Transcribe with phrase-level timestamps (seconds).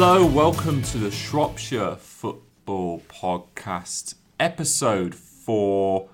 [0.00, 6.08] Hello, welcome to the Shropshire Football Podcast, episode four.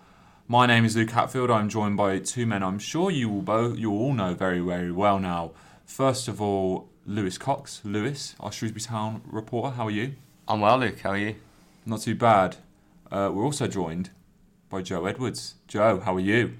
[0.48, 1.50] My name is Luke Hatfield.
[1.50, 4.90] I'm joined by two men I'm sure you will both you all know very, very
[4.90, 5.50] well now.
[5.84, 7.82] First of all, Lewis Cox.
[7.84, 9.76] Lewis, our Shrewsbury Town reporter.
[9.76, 10.14] How are you?
[10.48, 11.00] I'm well, Luke.
[11.00, 11.34] How are you?
[11.84, 12.56] Not too bad.
[13.12, 14.08] Uh, we're also joined
[14.70, 15.56] by Joe Edwards.
[15.68, 16.54] Joe, how are you?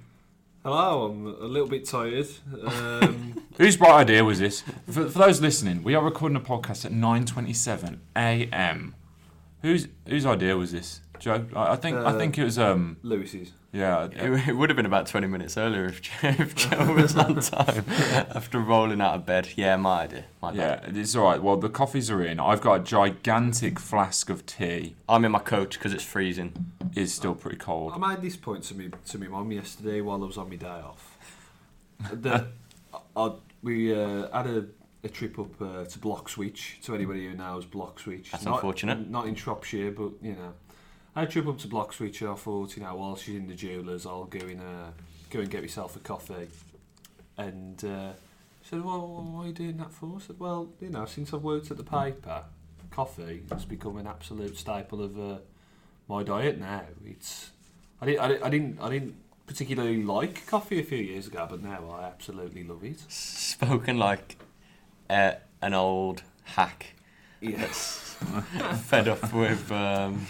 [0.64, 2.27] Hello, I'm a little bit tired.
[2.66, 4.62] Um, Whose bright idea was this?
[4.87, 8.95] For, for those listening, we are recording a podcast at 9:27 a.m.
[9.60, 11.46] Whose whose idea was this, Joe?
[11.56, 13.52] I, I think I Uh, think it was um Lewis's.
[13.73, 14.05] yeah.
[14.12, 17.41] It, it would have been about 20 minutes earlier if Joe, if Joe was on
[17.41, 19.48] time after rolling out of bed.
[19.56, 20.24] Yeah, my idea.
[20.43, 20.96] My Yeah, bad.
[20.96, 21.43] it's all right.
[21.43, 22.38] Well, the coffees are in.
[22.38, 24.96] I've got a gigantic flask of tea.
[25.09, 26.52] I'm in my coat because it's freezing.
[26.95, 27.93] It's still pretty cold.
[27.95, 30.56] I made this point to me to my mum yesterday while I was on my
[30.56, 31.16] day off.
[32.12, 32.49] that
[32.93, 34.66] I, I- we uh, had a,
[35.04, 36.82] a trip up uh, to Bloxwich.
[36.82, 39.09] To anybody who knows Bloxwich, That's not, unfortunate.
[39.09, 40.52] Not in Shropshire, but you know,
[41.16, 44.24] I trip up to and I thought, you know, while she's in the jewellers, I'll
[44.24, 44.90] go in, uh,
[45.30, 46.48] go and get myself a coffee.
[47.37, 48.12] And uh,
[48.62, 51.32] she said, "Well, what are you doing that for?" I said, "Well, you know, since
[51.32, 52.45] I've worked at the paper,
[52.90, 55.38] coffee has become an absolute staple of uh,
[56.09, 56.84] my diet now.
[57.04, 57.51] It's
[58.01, 61.46] I didn't, I didn't, I didn't, I didn't particularly like coffee a few years ago,
[61.49, 63.01] but now I absolutely love it.
[63.09, 64.37] Spoken like
[65.09, 66.94] uh, an old hack
[67.50, 68.00] Yes.
[68.84, 70.26] fed up with, um,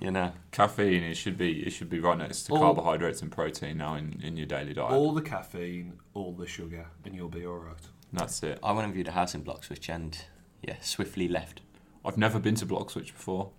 [0.00, 0.32] you know.
[0.50, 1.02] Caffeine.
[1.02, 1.60] It should be.
[1.66, 4.74] It should be right next to All- carbohydrates and protein now in, in your daily
[4.74, 4.92] diet.
[4.92, 7.76] all the caffeine, all the sugar, and you'll be all right.
[8.12, 8.58] That's it.
[8.62, 10.18] I went and viewed a house in Bloxwich and,
[10.62, 11.62] yeah, swiftly left.
[12.04, 13.50] I've never been to Bloxwich before.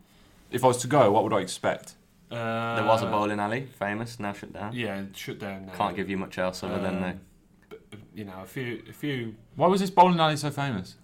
[0.51, 1.95] If I was to go, what would I expect?
[2.29, 4.73] Uh, There was a bowling alley, famous, now shut down.
[4.73, 5.65] Yeah, shut down.
[5.65, 5.73] Now.
[5.73, 7.21] Can't give you much else other than the Um,
[7.69, 7.79] but,
[8.13, 9.35] you know, a few, a few.
[9.55, 10.97] Why was this bowling alley so famous?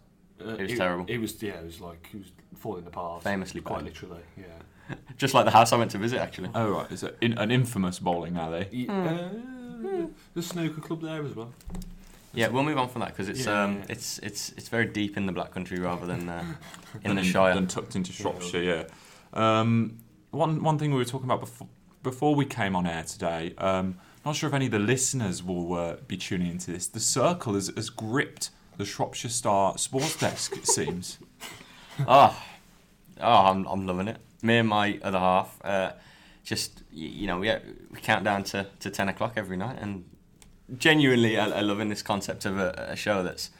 [0.43, 1.05] Uh, It was terrible.
[1.07, 3.23] It was, yeah, it was like it was falling apart.
[3.23, 3.85] Famously quite bad.
[3.85, 4.21] literally.
[4.37, 4.95] Yeah.
[5.17, 6.49] Just like the house I went to visit, actually.
[6.55, 8.67] Oh right, it's a, in, an infamous bowling alley.
[8.71, 9.29] Yeah, uh,
[10.33, 11.51] there's a snooker club there as well.
[12.33, 13.85] Yeah, we'll move on from that because it's Yeah, um yeah.
[13.89, 16.43] it's it's it's very deep in the Black Country rather than uh,
[17.03, 17.53] in than the Shire.
[17.55, 18.61] than tucked into Shropshire.
[18.63, 18.83] Yeah.
[19.33, 19.97] Um,
[20.31, 21.67] one one thing we were talking about before
[22.03, 23.53] before we came on air today.
[23.57, 26.87] Um, not sure if any of the listeners will uh, be tuning into this.
[26.87, 28.49] The circle has, has gripped
[28.79, 30.55] the Shropshire Star sports desk.
[30.55, 31.19] It seems.
[32.07, 32.41] Oh,
[33.21, 34.17] oh, I'm I'm loving it.
[34.41, 35.91] Me and my other half, uh,
[36.45, 37.59] just you know, we uh,
[37.91, 40.05] we count down to, to ten o'clock every night, and
[40.77, 43.51] genuinely, I, I loving this concept of a, a show that's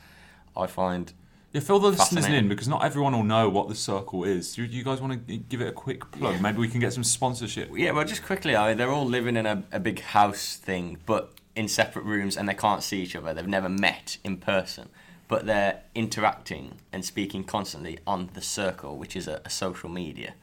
[0.55, 1.11] I find
[1.51, 4.55] Yeah, fill the listeners in because not everyone will know what the circle is.
[4.55, 6.35] Do you, you guys want to give it a quick plug?
[6.35, 6.41] Yeah.
[6.41, 7.69] Maybe we can get some sponsorship.
[7.75, 7.91] yeah.
[7.91, 11.33] Well, just quickly, I mean, they're all living in a, a big house thing, but
[11.57, 13.33] in separate rooms, and they can't see each other.
[13.33, 14.87] They've never met in person,
[15.29, 20.33] but they're interacting and speaking constantly on the circle, which is a, a social media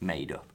[0.00, 0.46] made up.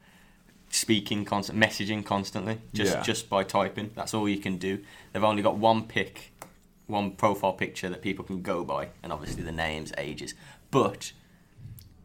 [0.74, 3.04] speaking constant, messaging constantly, just Yeah.
[3.04, 3.92] just by typing.
[3.94, 4.80] That's all you can do.
[5.12, 6.32] They've only got one pic,
[6.88, 10.34] one profile picture that people can go by, and obviously the names, ages.
[10.72, 11.12] But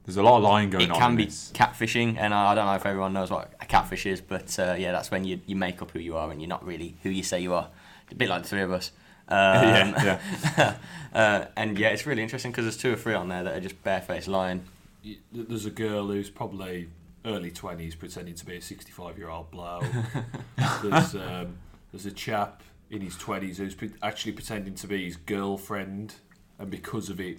[0.04, 0.96] There's a lot of lying going it on.
[0.96, 1.52] It can be this.
[1.54, 4.74] catfishing, and I I don't know if everyone knows what a catfish is, but uh,
[4.76, 7.10] yeah, that's when you you make up who you are and you're not really who
[7.10, 7.68] you say you are.
[8.10, 8.90] A bit like the three of us.
[9.28, 10.20] Um, yeah,
[10.56, 10.76] yeah.
[11.14, 13.60] uh, and yeah, it's really interesting because there's two or three on there that are
[13.60, 14.64] just barefaced lying.
[15.32, 16.88] There's a girl who's probably
[17.24, 19.84] early twenties pretending to be a sixty-five-year-old bloke.
[20.82, 21.58] there's um,
[21.92, 26.14] there's a chap in his twenties who's pre- actually pretending to be his girlfriend,
[26.58, 27.38] and because of it,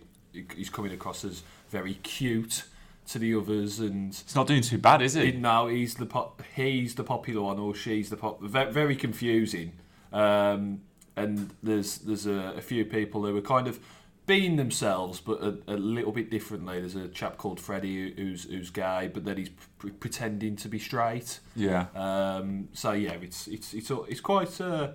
[0.55, 2.63] he's coming across as very cute
[3.07, 3.79] to the others.
[3.79, 5.37] And It's not doing too bad, is he, it?
[5.37, 8.41] now he's the pop, he's the popular one, or she's the pop.
[8.41, 9.73] Very, very confusing.
[10.11, 10.81] Um,
[11.17, 13.79] and there's there's a, a few people who are kind of
[14.25, 16.79] being themselves, but a, a little bit differently.
[16.81, 19.49] There's a chap called Freddie who- who's who's gay, but then he's
[19.81, 21.39] p- pretending to be straight.
[21.55, 21.85] Yeah.
[21.95, 24.59] Um, so yeah, it's it's it's it's quite.
[24.61, 24.91] Uh,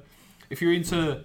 [0.50, 1.24] if you're into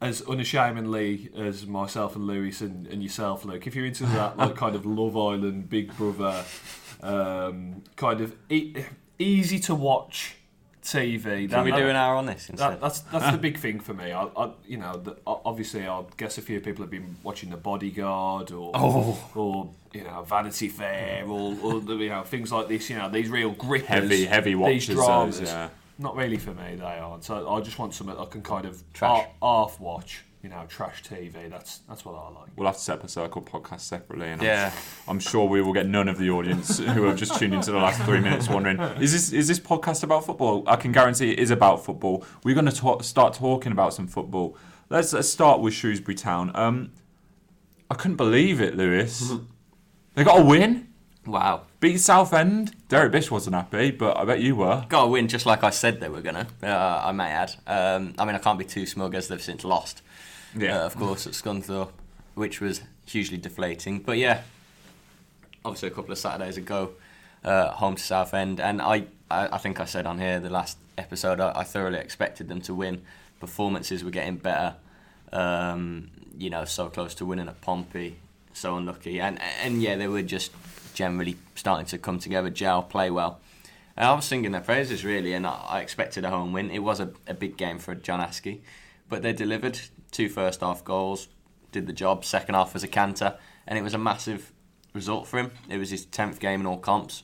[0.00, 4.54] as unashamedly as myself and Lewis and, and yourself, Luke, if you're into that like
[4.56, 6.44] kind of Love Island, Big Brother,
[7.02, 8.76] um, kind of e-
[9.18, 10.36] easy to watch
[10.82, 11.48] TV.
[11.50, 13.94] Can we that- do an hour on this that, that's that's the big thing for
[13.94, 14.12] me.
[14.12, 17.56] I, I you know, the, obviously, I guess a few people have been watching The
[17.56, 19.30] Bodyguard or Oh.
[19.34, 22.88] or you know Vanity Fair or, or you know things like this.
[22.90, 25.38] You know, these real grippers, Heavy, heavy these dramas.
[25.40, 25.68] Those, yeah.
[25.98, 26.76] Not really for me.
[26.76, 27.24] They aren't.
[27.24, 29.26] So I just want something I can kind of Trash.
[29.42, 30.22] half watch.
[30.42, 31.50] You know, trash TV.
[31.50, 32.48] That's that's what I like.
[32.56, 34.72] We'll have to set up a circle podcast separately, and I'm- yeah,
[35.06, 37.76] I'm, sure we will get none of the audience who have just tuned into the
[37.78, 40.64] last three minutes wondering, is this is this podcast about football?
[40.66, 42.24] I can guarantee it is about football.
[42.42, 44.56] We're going to talk, start talking about some football.
[44.88, 46.50] Let's, let's start with Shrewsbury Town.
[46.54, 46.92] Um,
[47.90, 49.32] I couldn't believe it, Lewis.
[50.14, 50.88] They got a win.
[51.24, 51.62] Wow.
[51.78, 52.74] Beat Southend.
[52.88, 54.84] Derek Bish wasn't happy, but I bet you were.
[54.88, 57.52] Got a win just like I said they were going to, uh, I may add.
[57.66, 60.02] Um, I mean, I can't be too smug as they've since lost,
[60.56, 60.80] Yeah.
[60.82, 61.90] uh, of course, at Scunthorpe,
[62.34, 64.00] which was hugely deflating.
[64.00, 64.42] But yeah,
[65.64, 66.92] obviously a couple of Saturdays ago,
[67.44, 70.78] uh, home to Southend, and I, I, I think I said on here the last
[70.98, 73.02] episode, I, I thoroughly expected them to win.
[73.38, 74.74] Performances were getting better.
[75.32, 78.16] Um, you know, so close to winning at Pompey,
[78.52, 80.52] so unlucky, and and yeah, they were just
[80.94, 83.40] generally starting to come together, gel, play well.
[83.96, 86.70] And I was singing their praises really, and I, expected a home win.
[86.70, 88.60] It was a, a big game for John Askey,
[89.08, 89.78] but they delivered
[90.10, 91.28] two first half goals,
[91.72, 92.24] did the job.
[92.24, 93.36] Second half was a canter,
[93.66, 94.52] and it was a massive
[94.92, 95.50] result for him.
[95.68, 97.22] It was his tenth game in all comps.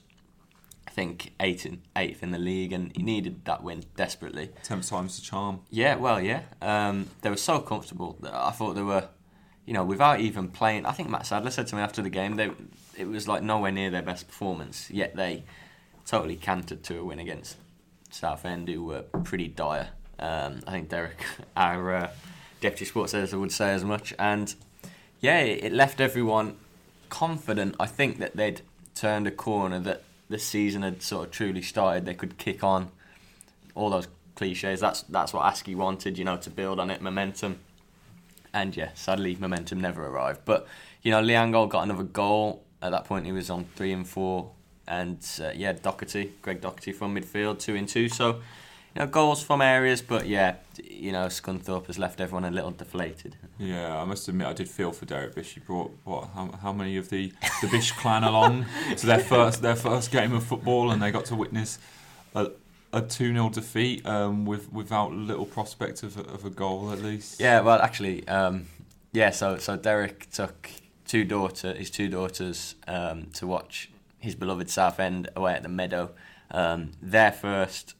[0.86, 4.50] I think eighth in, eighth in the league, and he needed that win desperately.
[4.62, 5.60] Tenth time's the charm.
[5.70, 6.42] Yeah, well, yeah.
[6.62, 9.08] Um, they were so comfortable that I thought they were,
[9.66, 10.86] you know, without even playing.
[10.86, 12.50] I think Matt Sadler said to me after the game, they
[12.96, 14.90] it was like nowhere near their best performance.
[14.90, 15.44] Yet they
[16.06, 17.56] totally cantered to a win against
[18.10, 19.88] Southend, who were pretty dire.
[20.18, 21.22] Um, I think Derek,
[21.56, 22.10] our uh,
[22.60, 24.14] deputy sports editor, would say as much.
[24.18, 24.54] And
[25.20, 26.56] yeah, it left everyone
[27.08, 27.76] confident.
[27.78, 28.60] I think that they'd
[28.94, 32.04] turned a corner, that the season had sort of truly started.
[32.04, 32.90] They could kick on
[33.74, 34.80] all those cliches.
[34.80, 37.60] That's that's what Askey wanted, you know, to build on it, momentum.
[38.52, 40.40] And yeah, sadly, momentum never arrived.
[40.44, 40.66] But
[41.02, 42.62] you know, Lee Angol got another goal.
[42.82, 44.50] At that point, he was on three and four.
[44.88, 48.08] And uh, yeah, Docherty, Greg Docherty from midfield, two and two.
[48.08, 48.40] So
[48.96, 52.70] you know, goals from areas, but yeah, you know, Scunthorpe has left everyone a little
[52.70, 53.36] deflated.
[53.58, 55.52] Yeah, I must admit I did feel for Derek Bish.
[55.52, 56.30] He brought what?
[56.34, 58.64] How, how many of the, the Bish clan along
[58.96, 61.78] to their first their first game of football, and they got to witness
[62.34, 62.52] a
[62.90, 67.02] a two 0 defeat um, with without little prospect of a, of a goal at
[67.02, 67.38] least.
[67.38, 68.64] Yeah, well, actually, um,
[69.12, 69.28] yeah.
[69.28, 70.70] So so Derek took
[71.06, 73.90] two daughter his two daughters um, to watch
[74.20, 76.12] his beloved Southend away at the Meadow.
[76.50, 77.94] Um, their first.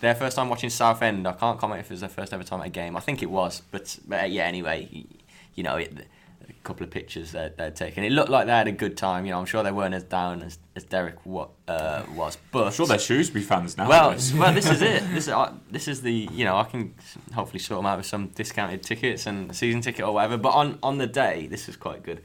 [0.00, 2.60] Their first time watching Southend, I can't comment if it was their first ever time
[2.60, 2.96] at a game.
[2.96, 4.44] I think it was, but, but uh, yeah.
[4.44, 5.06] Anyway,
[5.54, 6.06] you know, it,
[6.48, 8.04] a couple of pictures that they'd taken.
[8.04, 9.24] It looked like they had a good time.
[9.24, 12.66] You know, I'm sure they weren't as down as, as Derek wa- uh, was, but
[12.66, 13.88] I'm sure they're Shrewsbury fans now.
[13.88, 15.02] well, well, this is it.
[15.12, 16.94] This is uh, this is the you know I can
[17.34, 20.36] hopefully sort them out with some discounted tickets and a season ticket or whatever.
[20.36, 22.22] But on on the day, this is quite good.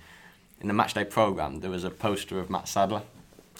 [0.59, 3.01] In the match day program, there was a poster of Matt Sadler,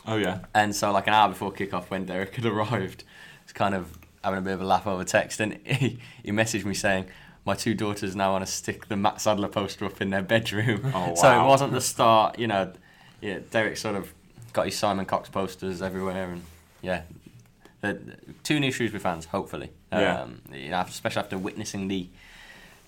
[0.05, 3.03] oh yeah, and so like an hour before kickoff, when Derek had arrived,
[3.43, 6.65] it's kind of having a bit of a laugh over text, and he, he messaged
[6.65, 7.05] me saying.
[7.43, 10.91] My two daughters now want to stick the Matt Sadler poster up in their bedroom.
[10.93, 12.71] Oh, So it wasn't the start, you know.
[13.19, 14.13] Yeah, Derek sort of
[14.53, 16.43] got his Simon Cox posters everywhere, and
[16.83, 17.01] yeah,
[17.81, 17.99] the,
[18.43, 19.71] two new Shrewsbury fans, hopefully.
[19.91, 20.21] Yeah.
[20.21, 22.09] Um, you know, especially after witnessing the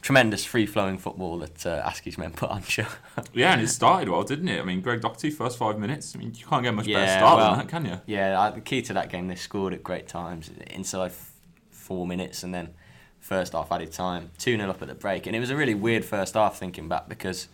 [0.04, 2.86] tremendous free-flowing football that uh, Askey's men put on show.
[3.34, 4.60] yeah, and it started well, didn't it?
[4.62, 6.14] I mean, Greg Docherty first five minutes.
[6.14, 8.02] I mean, you can't get much better Yeah, start well, than that, can you?
[8.06, 11.32] yeah, the key to that game, they scored at great times inside f-
[11.72, 12.74] four minutes, and then
[13.20, 15.74] first half added time, two 0 up at the break, and it was a really
[15.74, 17.48] weird first half thinking back because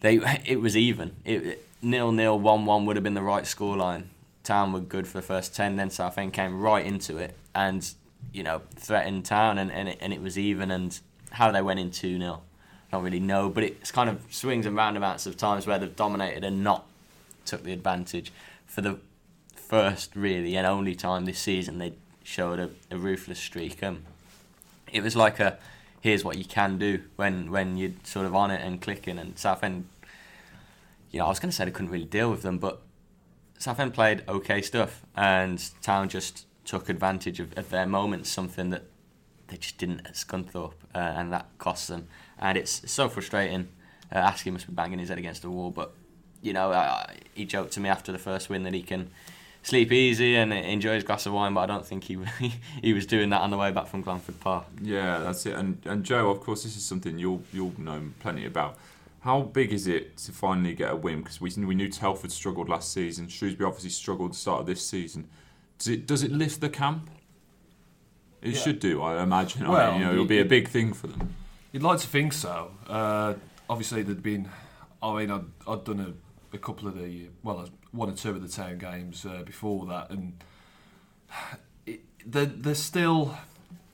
[0.00, 1.16] they it was even.
[1.24, 4.04] It, nil nil one one would have been the right scoreline.
[4.44, 7.90] Town were good for the first ten, then Southend came right into it and
[8.34, 10.70] you know threatened Town, and and it, and it was even.
[10.70, 11.00] And
[11.32, 12.42] how they went in two 0
[12.92, 15.96] I don't really know, but it's kind of swings and roundabouts of times where they've
[15.96, 16.86] dominated and not
[17.46, 18.30] took the advantage.
[18.66, 18.98] For the
[19.54, 23.82] first, really, and only time this season, they showed a, a ruthless streak.
[23.82, 24.02] Um,
[24.92, 25.58] it was like a
[26.02, 29.18] here's what you can do when when you're sort of on it and clicking.
[29.18, 29.88] And Southend,
[31.10, 32.82] you know, I was going to say they couldn't really deal with them, but
[33.58, 38.84] Southend played okay stuff, and Town just took advantage of, of their moments, something that
[39.52, 42.08] they just didn't at Scunthorpe, uh, and that cost them.
[42.38, 43.68] And it's so frustrating.
[44.10, 45.92] Uh, Askey must be banging his head against the wall, but
[46.40, 49.10] you know, uh, he joked to me after the first win that he can
[49.62, 52.18] sleep easy and enjoy his glass of wine, but I don't think he
[52.82, 54.64] he was doing that on the way back from Glanford Park.
[54.80, 55.54] Yeah, that's it.
[55.54, 58.78] And and Joe, of course, this is something you'll you'll know plenty about.
[59.20, 61.20] How big is it to finally get a win?
[61.20, 63.28] Because we we knew Telford struggled last season.
[63.28, 65.28] Shrewsbury obviously struggled at the start of this season.
[65.78, 67.10] Does it does it lift the camp?
[68.42, 68.60] It Yeah.
[68.60, 69.64] should do, I imagine.
[69.64, 71.34] I mean, you know, it'll be a big thing for them.
[71.70, 72.72] You'd like to think so.
[72.88, 73.34] Uh,
[73.70, 74.48] obviously, there'd been.
[75.02, 78.42] I mean, I'd, I'd done a, a couple of the well, one or two of
[78.42, 80.34] the town games uh, before that, and
[81.86, 83.36] it, there, there's still.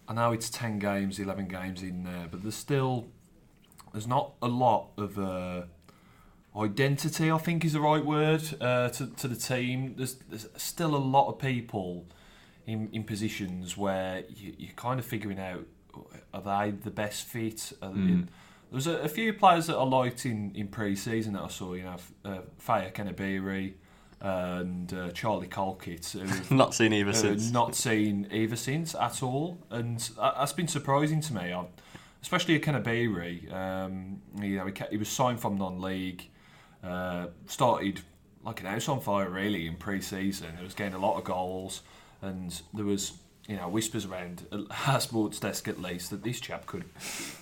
[0.09, 3.09] I know it's ten games, eleven games in there, but there's still
[3.93, 5.63] there's not a lot of uh,
[6.57, 7.31] identity.
[7.31, 9.95] I think is the right word uh, to to the team.
[9.97, 12.07] There's there's still a lot of people
[12.69, 15.67] in in positions where you, you're kind of figuring out
[16.33, 17.73] are they the best fit?
[17.83, 18.27] Are Mm.
[18.71, 21.73] There was a, a few players that I liked in, in pre-season that I saw.
[21.73, 23.73] You know, uh, Fejiri Okenabirhie
[24.21, 26.07] and uh, Charlie Colkett.
[26.09, 27.51] who Not seen either uh, since.
[27.51, 31.53] not seen either since at all, and that- that's been surprising to me.
[31.53, 31.65] I,
[32.23, 33.53] especially Okenabirhie.
[33.53, 36.29] Um, you know, he, he was signed from non-league,
[36.85, 38.03] uh, started
[38.45, 40.57] like an house on fire really in pre-season.
[40.59, 41.83] He was getting a lot of goals,
[42.23, 43.13] and there was
[43.49, 44.45] you know whispers around
[44.87, 46.85] our sports desk at least that this chap could,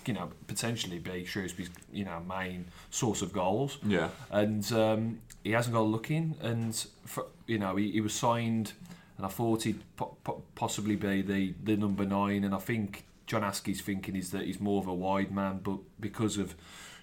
[0.06, 4.09] you know, potentially be Shrewsbury's you know main source of goals Yeah.
[4.30, 6.35] and um, he hasn't got a look in.
[6.42, 8.73] And for, you know, he, he was signed,
[9.16, 12.42] and I thought he'd po- po- possibly be the, the number nine.
[12.45, 15.78] And I think John Askey's thinking is that he's more of a wide man, but
[16.00, 16.54] because of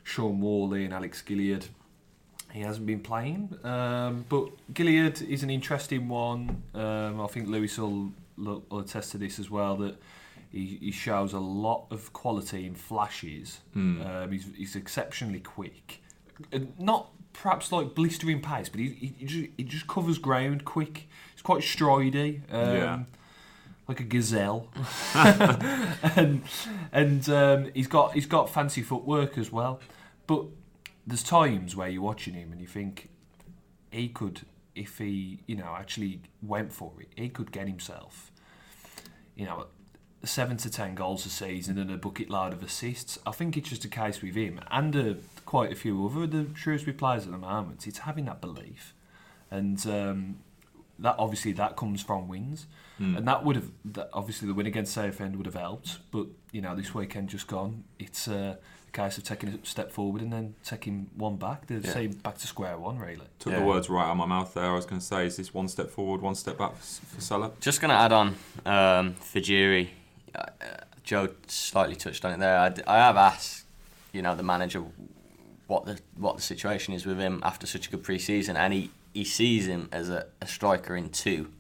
[0.04, 1.68] Shaun Whalley and Alex Gilliead,
[2.54, 3.58] he hasn't been playing.
[3.64, 6.64] Um, but Gilliead is an interesting one.
[6.74, 9.96] Um, I think Lewis will, will attest to this as well that.
[10.52, 13.62] He, he shows a lot of quality in flashes.
[13.76, 14.06] Mm.
[14.26, 16.00] Um, he's, he's exceptionally quick.
[16.78, 21.08] Not perhaps like blistering pace, but he, he, he, just, he just covers ground quick.
[21.34, 23.00] He's quite stridey, um, Yeah.
[23.88, 24.68] like a gazelle,
[25.16, 26.44] and
[26.92, 29.80] and um, he's got he's got fancy footwork as well.
[30.28, 30.46] But
[31.06, 33.10] there's times where you're watching him and you think
[33.92, 34.42] he could,
[34.76, 38.32] if he you know actually went for it, he could get himself,
[39.36, 39.68] you know.
[40.26, 43.20] Seven to ten goals a season and a bucket load of assists.
[43.28, 45.14] I think it's just a case with him and uh,
[45.46, 47.86] quite a few other of the Shrewsbury players at the moment.
[47.88, 48.94] It's having that belief,
[49.52, 50.38] and um,
[50.98, 52.68] that obviously that comes from wins,
[53.02, 53.18] Mm.
[53.18, 55.98] and that would have that obviously the win against Southend would have helped.
[56.10, 58.56] But you know this weekend just gone, it's uh,
[58.94, 61.66] a case of taking a step forward and then taking one back.
[61.68, 61.92] The Yeah.
[61.94, 63.28] same back to square one really.
[63.40, 63.60] Took Yeah.
[63.60, 64.70] the words right out of my mouth there.
[64.72, 67.22] I was going to say, is this one step forward, one step back for, for
[67.22, 67.52] Salah?
[67.60, 68.28] Just going to add on
[68.66, 69.90] um, Fejiri.
[70.36, 70.66] Uh, uh,
[71.04, 72.58] Joe slightly touched on it there.
[72.58, 73.66] I, d- I have asked,
[74.12, 74.84] you know, the manager
[75.68, 78.92] what the what the situation is with him after such a good pre-season, and he,
[79.14, 81.52] he sees him as a, a striker in two,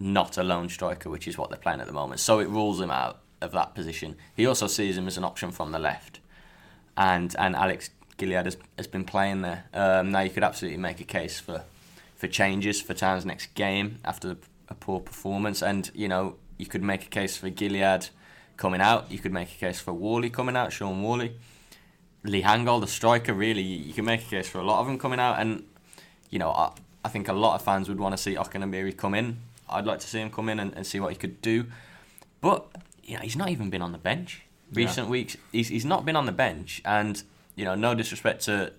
[0.00, 2.20] not a lone striker, which is what they're playing at the moment.
[2.20, 4.16] So it rules him out of that position.
[4.34, 6.20] He also sees him as an option from the left,
[6.96, 9.64] and and Alex Gilliead has, has been playing there.
[9.72, 11.64] Um, now you could absolutely make a case for
[12.16, 14.36] for changes for Town's next game after
[14.68, 18.10] a poor performance, and you know you could make a case for Gilliead
[18.56, 19.10] coming out.
[19.10, 21.36] You could make a case for Whalley coming out, Shaun Whalley,
[22.22, 23.34] Lee Angol, the striker.
[23.34, 25.64] Really, you can make a case for a lot of them coming out, and
[26.30, 26.72] you know I,
[27.04, 29.38] I think a lot of fans would want to see Okenabirhie come in.
[29.68, 31.66] I'd like to see him come in and, and see what he could do,
[32.40, 32.66] but
[33.02, 34.86] you know he's not even been on the bench Yeah.
[34.86, 35.36] recent weeks.
[35.52, 37.22] He's he's not been on the bench, and
[37.56, 38.72] you know no disrespect to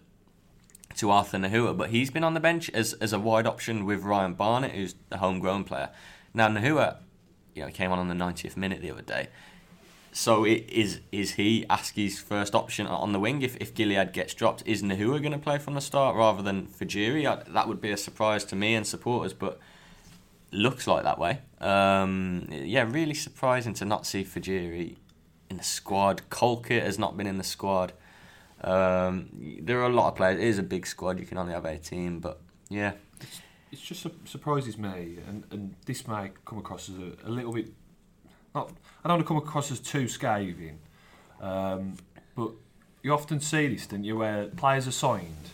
[0.98, 4.04] to Arthur Gnahoua, but he's been on the bench as, as a wide option with
[4.04, 5.90] Ryan Barnett, who's a homegrown player.
[6.36, 6.98] Now Gnahoua,
[7.56, 9.30] you know, came on on the 90th minute the other day.
[10.12, 14.36] So i- is is he Askey's first option on the wing if, if Gilliead gets
[14.36, 14.62] dropped?
[14.68, 17.26] Is Gnahoua going to play from the start rather than Fejiri?
[17.26, 19.60] I- That would be a surprise to me and supporters, but
[20.52, 21.40] looks like that way.
[21.60, 24.98] Um, yeah, really surprising to not see Fejiri
[25.54, 26.28] in the squad.
[26.30, 27.94] Colkett has not been in the squad.
[28.62, 29.30] Um,
[29.62, 30.40] there are a lot of players.
[30.40, 31.20] It is a big squad.
[31.20, 32.94] You can only have 18, but yeah.
[33.72, 37.52] It just su- surprises me, and, and this may come across as a, a little
[37.54, 37.70] bit.
[38.56, 38.72] Not,
[39.04, 40.80] I don't want to come across as too scathing,
[41.42, 41.98] um,
[42.36, 42.52] but
[43.02, 45.50] you often see this, don't you, where players are signed,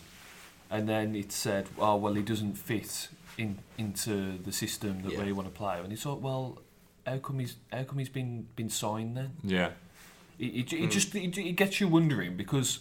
[0.70, 5.24] and then it's said, "Oh, well, he doesn't fit in into the system that Yeah.
[5.24, 6.58] we want to play," and it's like, "Well,
[7.06, 9.70] how come he's how come he's been been signed then?" Yeah.
[10.40, 12.80] It, it, it just it, it gets you wondering because,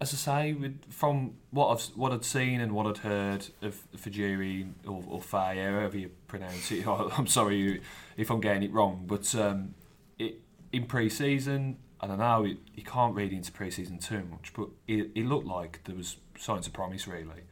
[0.00, 3.80] as I say, with, from what I've what I'd seen and what I'd heard of
[3.96, 7.80] Fejiri or, or Faye, however you pronounce it, I'm sorry
[8.16, 9.74] if I'm getting it wrong, but um,
[10.18, 10.40] it
[10.72, 14.68] in pre-season, and I don't know, it, you can't read into pre-season too much, but
[14.88, 17.44] it, it looked like there was signs of promise really,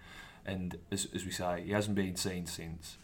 [0.45, 2.97] and as, as we say, he hasn't been seen since,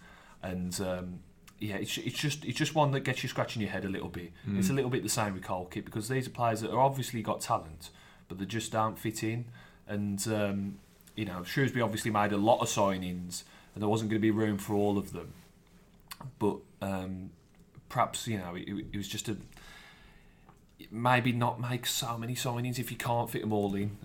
[0.42, 0.80] and.
[0.80, 1.20] Um,
[1.60, 4.08] yeah, it's, it's just it's just one that gets you scratching your head a little
[4.08, 4.32] bit.
[4.58, 7.22] It's a little bit the same with Colkett because these are players that are obviously
[7.22, 7.90] got talent,
[8.28, 9.44] but they just don't fit in.
[9.86, 10.78] And um,
[11.14, 14.30] you know, Shrewsbury obviously made a lot of signings, and there wasn't going to be
[14.30, 15.34] room for all of them.
[16.38, 17.30] But um,
[17.88, 19.36] perhaps you know, it, it was just a
[20.90, 23.98] maybe not make so many signings if you can't fit them all in,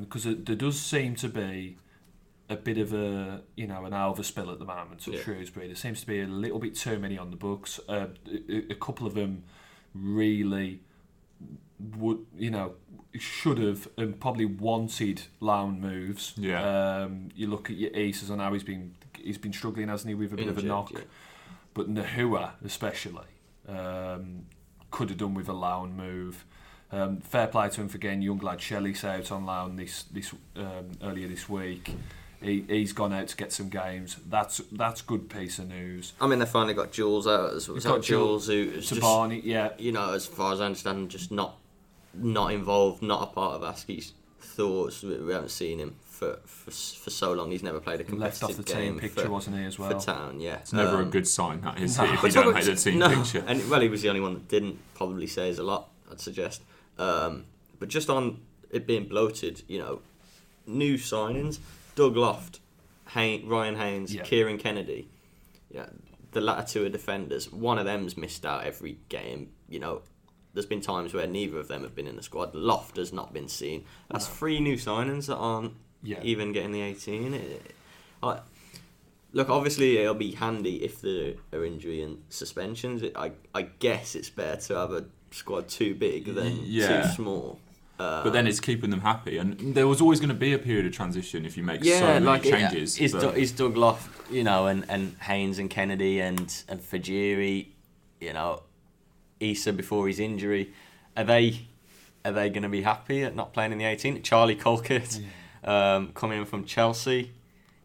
[0.00, 1.76] because there does seem to be
[2.50, 5.20] a bit of a you know an overspill at the moment at Yeah.
[5.20, 5.66] Shrewsbury.
[5.66, 7.78] There seems to be a little bit too many on the books.
[7.88, 8.06] Uh,
[8.48, 9.44] a, a couple of them
[9.94, 10.80] really
[11.96, 12.74] would you know
[13.18, 16.34] should have and probably wanted loan moves.
[16.36, 17.02] Yeah.
[17.02, 18.30] Um, you look at your aces.
[18.30, 20.92] I how he's been he's been struggling, hasn't he, with a bit of a knock.
[20.92, 21.00] yeah.
[21.74, 23.26] But Gnahoua especially
[23.68, 24.46] um,
[24.90, 26.44] could have done with a loan move.
[26.90, 30.32] Um, fair play to him for getting young lad Shelley out on loan this this
[30.56, 31.94] um, earlier this week.
[32.40, 34.16] He, he's gone out to get some games.
[34.28, 36.12] That's that's good piece of news.
[36.20, 37.74] I mean, they finally got Jules out as well.
[37.74, 39.02] He's got that Jules who was just,
[39.44, 41.56] yeah, you know, as far as I understand, just not
[42.14, 45.02] not involved, not a part of Askey's thoughts.
[45.02, 47.50] We, we haven't seen him for, for for so long.
[47.50, 48.08] He's never played a left
[48.40, 49.88] competitive off the game team picture, for, wasn't he as well?
[49.90, 50.04] for well?
[50.04, 50.40] Town.
[50.40, 52.04] Yeah, It's never a Um, good sign, that is, no.
[52.04, 53.44] if you don't make the team no, picture.
[53.46, 54.78] And well, he was the only one that didn't.
[54.94, 55.88] Probably says a lot.
[56.10, 56.62] I'd suggest.
[56.98, 57.46] Um,
[57.80, 58.40] but just on
[58.70, 60.00] it being bloated, you know,
[60.66, 61.58] new signings:
[61.98, 62.60] Doug Loft,
[63.08, 64.22] Hay- Ryan Haynes, Yeah.
[64.22, 65.08] Kieran Kennedy.
[65.70, 65.86] Yeah,
[66.30, 67.50] the latter two are defenders.
[67.52, 69.50] One of them's missed out every game.
[69.68, 70.02] You know,
[70.54, 72.54] there's been times where neither of them have been in the squad.
[72.54, 73.84] Loft has not been seen.
[74.10, 74.34] That's No.
[74.34, 75.74] three new signings that aren't
[76.04, 76.20] Yeah.
[76.22, 77.34] even getting the 18.
[77.34, 77.74] It,
[78.22, 78.40] I,
[79.32, 83.02] look, obviously it'll be handy if there are injury and suspensions.
[83.02, 87.02] It, I I guess it's better to have a squad too big than Yeah.
[87.02, 87.58] too small.
[87.98, 90.58] Uh, But then it's keeping them happy, and there was always going to be a
[90.58, 92.98] period of transition if you make so many like changes.
[93.00, 96.80] Is, but- Doug, is Doug Loft, you know, and, and Haynes and Kennedy and and
[96.80, 97.66] Fejiri,
[98.20, 98.62] you know,
[99.40, 100.70] Eisa before his injury,
[101.16, 101.66] are they
[102.24, 104.22] are they going to be happy at not playing in the 18?
[104.22, 105.20] Charlie Colkett
[105.64, 107.32] um, coming in from Chelsea,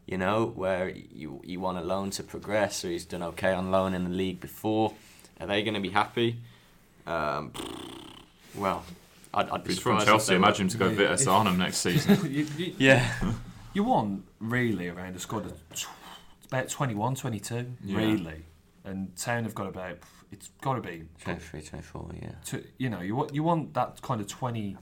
[0.06, 3.72] you know, where you you want a loan to progress, so he's done okay on
[3.72, 4.94] loan in the league before.
[5.40, 6.38] Are they going to be happy?
[7.08, 7.52] Um,
[8.56, 8.84] well,
[9.34, 10.30] I'd, I'd be He's from surprised if Chelsea.
[10.32, 10.36] they.
[10.36, 10.96] Imagine him to go Yeah.
[10.96, 12.20] Vitesse Arnhem next season.
[12.32, 13.14] you, you, Yeah.
[13.74, 15.88] you want really around a squad of tw-
[16.48, 17.98] about 21, 22, Yeah.
[17.98, 18.44] really.
[18.86, 19.98] And Town have got about,
[20.32, 22.30] it's got to be, 23, 24, yeah.
[22.46, 24.78] to, you know, you want, you want that kind of 20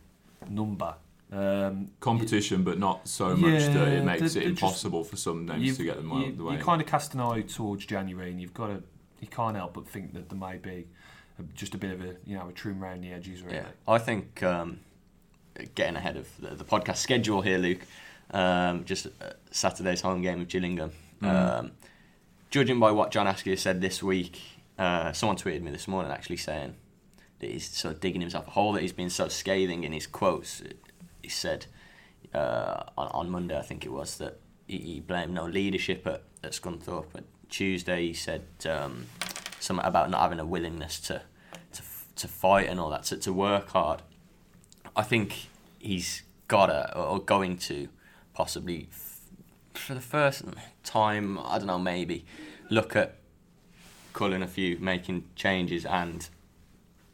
[0.50, 0.96] number.
[1.32, 5.16] Um, Competition, but not so much that it makes they're- it they're just- impossible for
[5.16, 6.56] some names to get them out of the way.
[6.58, 8.84] you kind of cast an eye towards January, and you've got to,
[9.22, 10.86] you can't help but think that there may be a,
[11.54, 13.58] just a bit of a, you know, a trim round the edges, really.
[13.58, 14.80] Yeah, I think um,
[15.76, 17.82] getting ahead of the, the podcast schedule here, Luke.
[18.32, 20.92] Um, just uh, Saturday's home game of Gillingham.
[21.22, 21.28] Mm.
[21.28, 21.72] Um,
[22.50, 24.40] judging by what John Askey said this week,
[24.80, 26.76] uh, someone tweeted me this morning actually saying
[27.40, 28.74] that he's sort of digging himself a hole.
[28.74, 30.64] That he's been so scathing in his quotes.
[31.22, 31.66] He said
[32.34, 36.24] uh, on, on Monday, I think it was, that he, he blamed no leadership at,
[36.44, 37.08] at Scunthorpe.
[37.12, 39.08] But Tuesday, he said um,
[39.60, 41.22] something about not having a willingness to
[42.22, 44.02] to, to fight and all that, to, to work hard.
[44.96, 47.88] I think he's gotta or going to
[48.34, 49.20] possibly f-
[49.74, 50.44] for the first
[50.84, 52.26] time, I don't know, maybe
[52.70, 53.16] look at
[54.14, 56.28] culling a few, making changes, and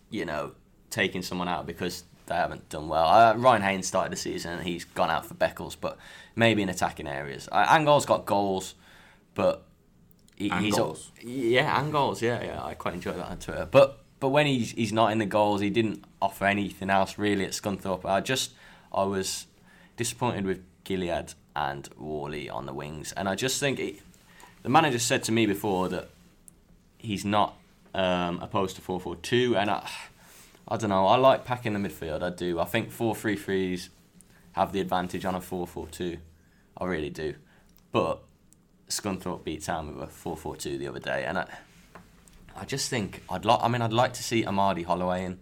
[0.10, 0.52] you know
[0.89, 3.08] taking someone out because they haven't done well.
[3.08, 5.98] Uh, Ryan Haynes started the season and he's gone out for Beckles, but
[6.36, 7.48] maybe in attacking areas.
[7.52, 8.76] Uh, Angol's got goals,
[9.36, 9.63] but
[10.36, 11.12] he, he's al- goals.
[11.24, 12.22] yeah, and goals.
[12.22, 13.67] Yeah, yeah, I quite enjoy that on Twitter.
[13.70, 17.46] But but when he's he's not in the goals, he didn't offer anything else really
[17.46, 18.06] at Scunthorpe.
[18.06, 18.52] I just
[18.92, 19.46] I was
[19.96, 24.00] disappointed with Gilliead and Whalley on the wings, and I just think it,
[24.64, 26.10] the manager said to me before that
[26.98, 27.56] he's not
[27.94, 29.90] um, opposed to four four two, and I
[30.68, 31.06] I don't know.
[31.06, 32.24] I like packing the midfield.
[32.24, 32.60] I do.
[32.60, 33.90] I think four three threes
[34.54, 36.18] have the advantage on a four four two.
[36.76, 37.36] I really do,
[37.92, 38.24] but
[38.90, 41.48] Scunthorpe beat Town with a four four two the other day, and I.
[42.58, 43.60] I just think I'd like.
[43.62, 45.39] I mean, I'd like to see Amadi Holloway in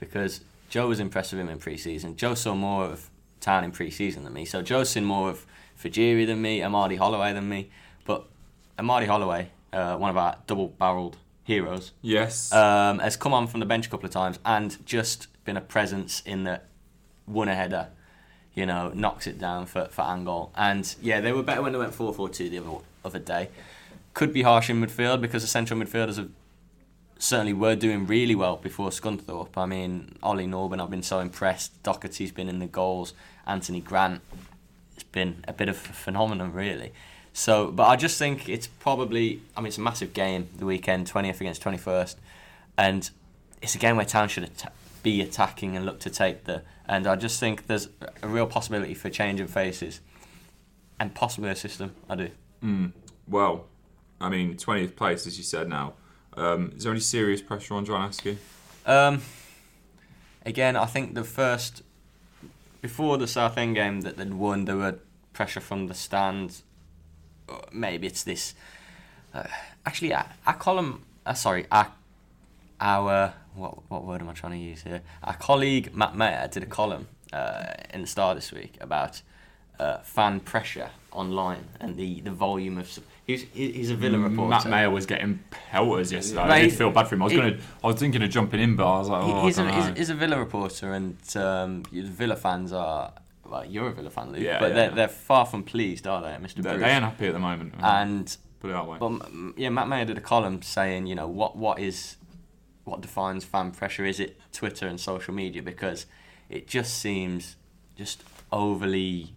[0.00, 2.16] because Joe was impressed with him in pre-season.
[2.16, 5.46] Joe saw more of Town in pre-season than me, so Joe's seen more of
[5.78, 7.70] Fejiri than me, Amadi Holloway than me.
[8.06, 8.26] But
[8.78, 12.52] Amadi Holloway, uh, one of our double-barreled heroes, yes.
[12.52, 15.60] um, has come on from the bench a couple of times and just been a
[15.60, 16.62] presence in the
[17.26, 17.88] won a header.
[18.54, 20.50] You know, knocks it down for for Angol.
[20.54, 22.70] And yeah, they were better when they went 4-4-2 the other
[23.04, 23.48] other day.
[24.14, 26.30] Could be harsh in midfield because the central midfielders have
[27.24, 29.56] certainly we were doing really well before Scunthorpe.
[29.56, 31.82] I mean, Ollie Norburn, I've been so impressed.
[31.82, 33.14] Docherty's been in the goals.
[33.46, 34.20] Anthony Grant,
[34.94, 36.92] it's been a bit of a phenomenon, really.
[37.32, 41.10] So, but I just think it's probably, I mean, it's a massive game the weekend,
[41.10, 42.16] 20th against 21st.
[42.76, 43.10] And
[43.62, 44.50] it's a game where Town should
[45.02, 46.62] be attacking and look to take the.
[46.86, 47.88] And I just think there's
[48.22, 50.00] a real possibility for change of faces
[51.00, 51.94] and possibly a system.
[52.08, 52.30] I do.
[52.62, 52.92] Mm.
[53.26, 53.64] Well,
[54.20, 55.94] I mean, 20th place, as you said now.
[56.36, 58.36] Um, is there any serious pressure on John Askey?
[58.86, 59.22] Um,
[60.44, 61.82] again, I think the first
[62.82, 64.98] before the Southend game that they'd won, there were
[65.32, 66.62] pressure from the stands.
[67.48, 68.54] Uh, Maybe it's this.
[69.32, 69.44] Uh,
[69.86, 71.02] actually, our, our column.
[71.24, 71.88] Uh, sorry, our
[72.80, 75.02] our what what word am I trying to use here?
[75.22, 79.22] Our colleague Matt Maher did a column uh, in the Star this week about
[79.78, 82.88] uh, fan pressure online and the, the volume of.
[82.90, 84.50] sup- He's he's a Villa reporter.
[84.50, 86.42] Matt Maher was getting pelters yesterday.
[86.42, 86.62] I Right.
[86.68, 87.22] did feel bad for him.
[87.22, 89.46] I was going to, I was thinking of jumping in, but I was like, oh,
[89.46, 89.94] he's, I a, he's, know.
[89.94, 93.12] he's a Villa reporter, and um, the Villa fans are.
[93.46, 94.74] Well, you're a Villa fan, Luke, Yeah, but yeah.
[94.74, 96.56] They're, they're far from pleased, are they, Mr.
[96.62, 96.84] They're, Bruce?
[96.84, 97.74] they ain't happy at the moment.
[97.82, 98.96] and put it that way.
[98.98, 102.16] But yeah, Matt Maher did a column saying, you know, what what is
[102.84, 104.04] what defines fan pressure?
[104.04, 105.62] Is it Twitter and social media?
[105.62, 106.04] Because
[106.50, 107.56] it just seems
[107.96, 109.34] just overly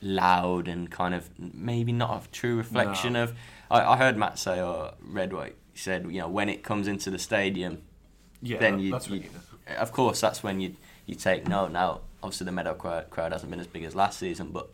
[0.00, 3.24] loud and kind of maybe not a true reflection No.
[3.24, 3.34] of.
[3.70, 7.10] I, I heard Matt say or Red White said, you know, when it comes into
[7.10, 7.82] the stadium,
[8.42, 9.24] Yeah, then you, you- what you
[9.76, 11.70] of course that's when you you take note.
[11.72, 14.70] Now, obviously the Meadow crowd, crowd hasn't been as big as last season, but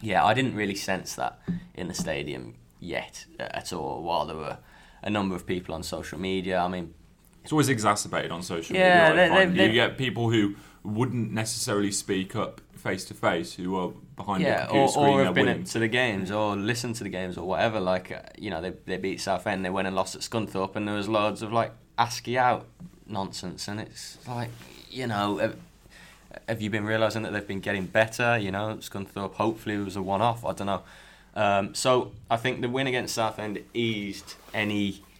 [0.00, 1.38] yeah, I didn't really sense that
[1.74, 4.02] in the stadium yet uh, at all.
[4.02, 4.58] While there were
[5.02, 6.94] a number of people on social media, I mean,
[7.42, 9.24] It's always exacerbated on social Yeah, media.
[9.24, 9.58] I they- find.
[9.58, 14.42] they- you get people who wouldn't necessarily speak up face to face, who are behind
[14.42, 15.06] yeah, computer or, screen.
[15.06, 15.64] or have been winning.
[15.64, 17.80] to the games or listened to the games or whatever.
[17.80, 20.86] Like, uh, you know, they they beat Southend, they went and lost at Scunthorpe, and
[20.86, 22.66] there was loads of like Askey out
[23.06, 24.50] nonsense, and it's like,
[24.90, 25.38] you know.
[25.38, 25.56] Have,
[26.48, 28.38] have you been realizing that they've been getting better?
[28.38, 30.44] You know, Scunthorpe hopefully was a one-off.
[30.44, 30.82] I don't know.
[31.34, 35.11] Um, so I think the win against Southend eased any uh,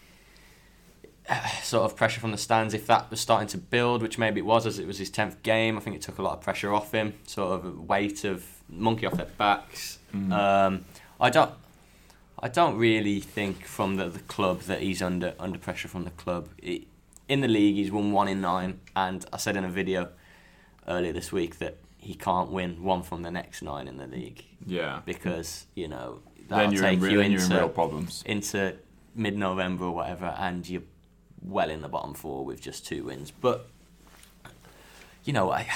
[1.62, 2.74] sort of pressure from the stands.
[2.74, 5.42] If that was starting to build, which maybe it was, as it was his tenth
[5.42, 7.14] game, I think it took a lot of pressure off him.
[7.26, 9.98] Sort of weight of monkey off their backs.
[10.14, 10.32] Mm.
[10.32, 10.84] Um,
[11.20, 11.52] I don't.
[12.44, 16.10] I don't really think from the, the club that he's under under pressure from the
[16.10, 16.48] club.
[16.58, 16.86] It,
[17.28, 20.08] in the league, he's won one in nine, and I said in a video
[20.88, 24.44] earlier this week that he can't win one from the next nine in the league
[24.66, 25.00] yeah.
[25.06, 28.22] because you know Then that'll you're, take in, you then you're in into real problems.
[28.26, 28.74] into
[29.14, 30.82] mid November or whatever, and you're
[31.44, 33.30] well in the bottom four with just two wins.
[33.30, 33.66] But
[35.24, 35.68] you know, I,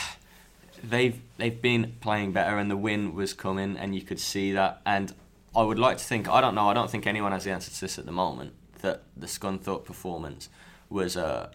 [0.82, 4.80] they've they've been playing better, and the win was coming, and you could see that.
[4.86, 5.14] And
[5.54, 6.68] I would like to think I don't know.
[6.68, 8.52] I don't think anyone has the answer to this at the moment.
[8.82, 10.48] That the Scunthorpe performance
[10.90, 11.50] was a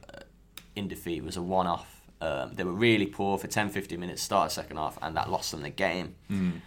[0.75, 2.01] in defeat was a one off.
[2.21, 5.29] Um, they were really poor for 10 15 minutes, start of second half, and that
[5.29, 6.61] lost them the game Mm.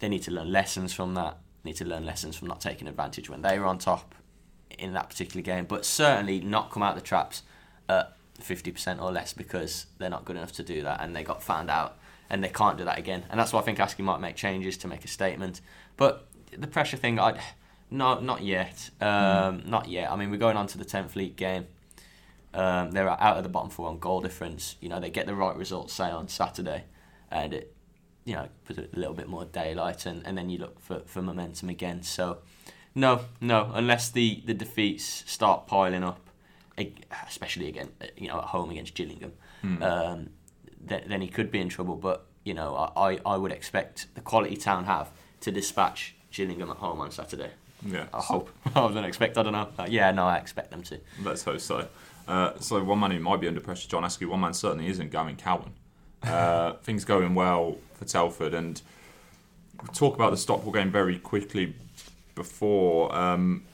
[0.00, 1.38] they need to learn lessons from that.
[1.62, 4.14] Need to learn lessons from not taking advantage when they were on top
[4.78, 7.42] in that particular game, but certainly not come out the traps
[7.88, 11.22] at fifty percent or less because they're not good enough to do that, and they
[11.22, 11.98] got found out,
[12.30, 13.24] and they can't do that again.
[13.30, 15.60] And that's why I think Askey might make changes to make a statement.
[15.96, 17.40] But the pressure thing, I'd
[17.90, 20.10] no, not yet, um, not yet.
[20.10, 21.66] I mean, we're going on to the tenth league game.
[22.52, 24.76] Um, they're out of the bottom four on goal difference.
[24.80, 26.84] You know, they get the right results, say on Saturday,
[27.30, 27.74] and it,
[28.24, 31.20] you know, put a little bit more daylight, and, and then you look for, for
[31.20, 32.02] momentum again.
[32.02, 32.38] So,
[32.94, 36.20] no, no, unless the, the defeats start piling up,
[37.28, 39.82] especially again, uh, you know, at home against Gillingham, Hmm.
[39.82, 40.30] um,
[40.80, 41.96] then, then he could be in trouble.
[41.96, 46.70] But you know, I, I, I would expect the quality Town have to dispatch Gillingham
[46.70, 47.50] at home on Saturday.
[47.86, 48.04] Yeah.
[48.12, 48.50] I hope.
[48.66, 49.38] I don't expect.
[49.38, 49.68] I don't know.
[49.78, 51.00] Uh, yeah, no, I expect them to.
[51.22, 51.88] Let's hope so.
[52.28, 54.26] Uh, so one man who might be under pressure, John Askey.
[54.26, 55.72] One man certainly isn't Gavin Cowan.
[56.22, 58.80] Uh, things going well for Telford, and
[59.80, 61.74] we'll talk about the Stockport game very quickly.
[62.34, 63.64] Before um,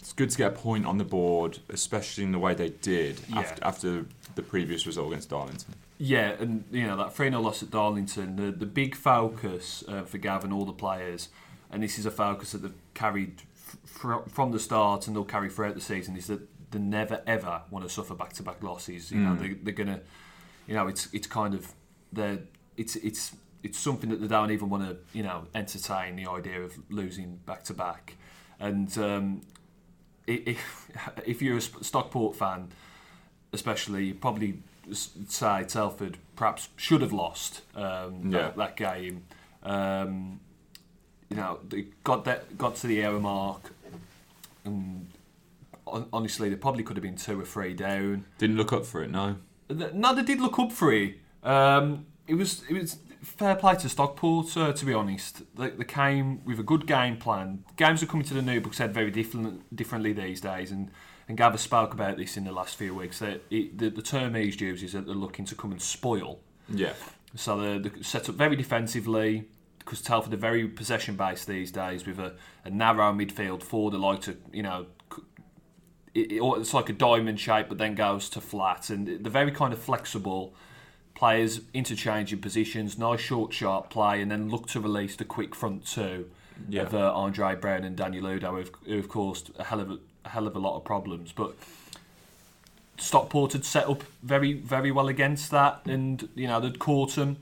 [0.00, 3.20] it's good to get a point on the board, especially in the way they did
[3.28, 3.40] Yeah.
[3.40, 5.74] after, after the previous result against Darlington.
[5.98, 10.02] Yeah, and you know that 3 0 loss at Darlington, the, the big focus uh,
[10.02, 11.28] for Gav and all the players,
[11.70, 13.42] and this is a focus that they've carried
[13.84, 17.62] fr- from the start and they'll carry throughout the season, is that they never ever
[17.70, 19.12] want to suffer back to back losses.
[19.12, 19.40] You know, Mm.
[19.40, 20.00] they, they're gonna,
[20.66, 21.72] you know, it's it's kind of
[22.12, 22.38] they're
[22.78, 26.60] it's it's it's something that they don't even want to you know entertain the idea
[26.62, 28.16] of losing back to back,
[28.58, 29.40] and um,
[30.26, 30.88] if
[31.26, 32.68] if you're a Stockport fan,
[33.52, 38.38] especially, you probably say Telford perhaps should have lost um, Yeah.
[38.42, 39.24] that, that game.
[39.62, 40.40] Um,
[41.28, 43.72] you know, they got that got to the hour mark,
[44.64, 45.06] and
[46.12, 48.24] honestly, they probably could have been two or three down.
[48.38, 49.36] Didn't look up for it, no.
[49.68, 51.18] No, they did look up for it.
[51.44, 55.42] Um, it was it was fair play to Stockport, uh, to be honest.
[55.56, 57.64] They, they came with a good game plan.
[57.76, 60.90] Games are coming to the New Bucks Head very different, differently these days, and
[61.28, 63.20] and Gabba spoke about this in the last few weeks.
[63.20, 66.40] That it, the, the term he's used is that they're looking to come and spoil.
[66.68, 66.92] Yeah.
[67.36, 69.44] So they're, they're set up very defensively
[69.78, 73.90] because Telford are very possession based these days with a, a narrow midfield four.
[73.92, 74.86] They like to, you know,
[76.14, 79.52] it, it- it's like a diamond shape, but then goes to flat, and they're very
[79.52, 80.54] kind of flexible.
[81.20, 85.86] Players interchanging positions, nice short, sharp play, and then look to release the quick front
[85.86, 86.30] two
[86.66, 86.82] Yeah.
[86.84, 90.28] of uh, Andre Brown and Daniel Udoh, who've, who've caused a hell of a, a
[90.30, 91.32] hell of a lot of problems.
[91.32, 91.52] But
[92.96, 97.36] Stockport had set up very, very well against that, and you know they'd caught them.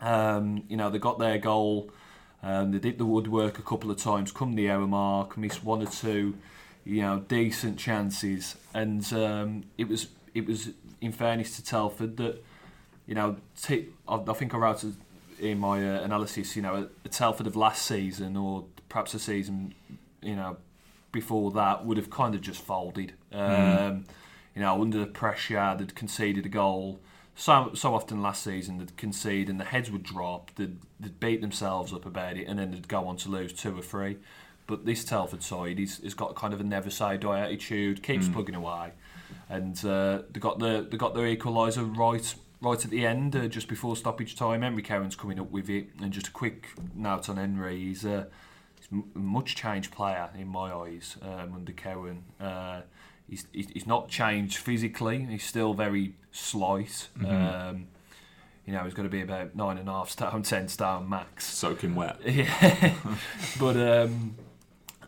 [0.00, 1.88] Um, you know they got their goal
[2.42, 5.80] Um, they did the woodwork a couple of times, come the hour mark, missed one
[5.82, 6.34] or two,
[6.84, 12.44] you know, decent chances, and um, it was it was in fairness to Telford that
[13.06, 14.84] you know t- I, I think I wrote
[15.38, 19.74] in my uh, analysis, you know, a Telford of last season or perhaps a season,
[20.22, 20.56] you know,
[21.12, 23.12] before that would have kind of just folded.
[23.32, 24.04] Um,
[24.54, 26.98] You know, under the pressure, they'd conceded a goal.
[27.34, 30.50] So so often last season they'd concede and the heads would drop.
[30.54, 33.78] They'd, they'd beat themselves up about it and then they'd go on to lose two
[33.78, 34.16] or three.
[34.66, 38.28] But this Telford side, he's, he's got kind of a never say die attitude, keeps
[38.32, 38.92] plugging away,
[39.50, 43.48] and uh, they got the they got their equaliser right right at the end, uh,
[43.48, 44.62] just before stoppage time.
[44.62, 47.78] Henry Cowan's coming up with it, and just a quick note on Henry.
[47.78, 48.28] He's a,
[48.78, 52.24] he's a much changed player in my eyes um, under Cowan.
[52.40, 52.82] Uh,
[53.28, 55.24] he's, he's not changed physically.
[55.24, 57.08] He's still very slight.
[57.24, 57.88] Um,
[58.66, 61.46] you know, he's going to be about nine and a half stone, ten stone max.
[61.46, 62.18] Soaking wet.
[62.26, 62.94] Yeah,
[63.60, 64.34] but um,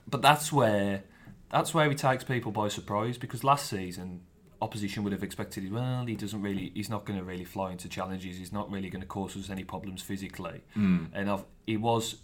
[0.09, 1.03] but that's where
[1.51, 4.21] that's where he takes people by surprise because last season
[4.61, 7.89] opposition would have expected well he doesn't really he's not going to really fly into
[7.89, 10.61] challenges he's not really going to cause us any problems physically.
[10.75, 11.05] Hmm.
[11.13, 12.17] And I've, he was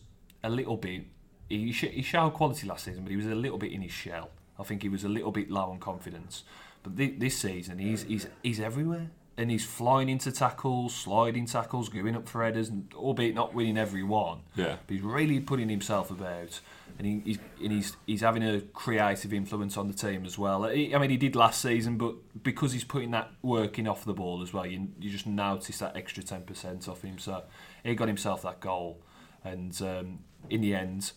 [0.43, 1.03] a little bit
[1.49, 3.93] he, sh- he showed quality last season but he was a little bit in his
[3.93, 4.31] shell.
[4.59, 6.45] I think he was a little bit low on confidence.
[6.83, 9.11] But thi- this season he's he's he's everywhere.
[9.37, 13.77] And he's flying into tackles sliding tackles going up for headers and albeit not winning
[13.77, 14.41] every one.
[14.55, 14.77] Yeah.
[14.87, 16.61] but he's really putting himself about,
[16.99, 20.65] and, he, he's, and he's he's having a creative influence on the team as well.
[20.65, 24.05] He- I mean, he did last season, but because he's putting that work in off
[24.05, 27.19] the ball as well, you, you just notice that extra ten percent off him.
[27.19, 27.43] So
[27.83, 29.01] he got himself that goal,
[29.45, 30.19] and um,
[30.51, 31.13] in the end,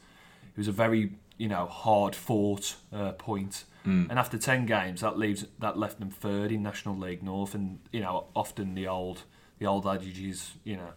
[0.51, 3.63] it was a very you know hard fought uh, point.
[4.09, 7.79] And after ten games, that leaves that left them third in National League North, and
[7.93, 9.21] you know often the old
[9.59, 10.89] the old adage is you know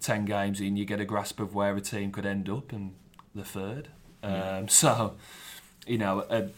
[0.00, 2.94] 10 games in, you get a grasp of where a team could end up, and
[3.34, 3.88] the third.
[4.22, 5.14] Um, so,
[5.86, 6.48] you know, uh,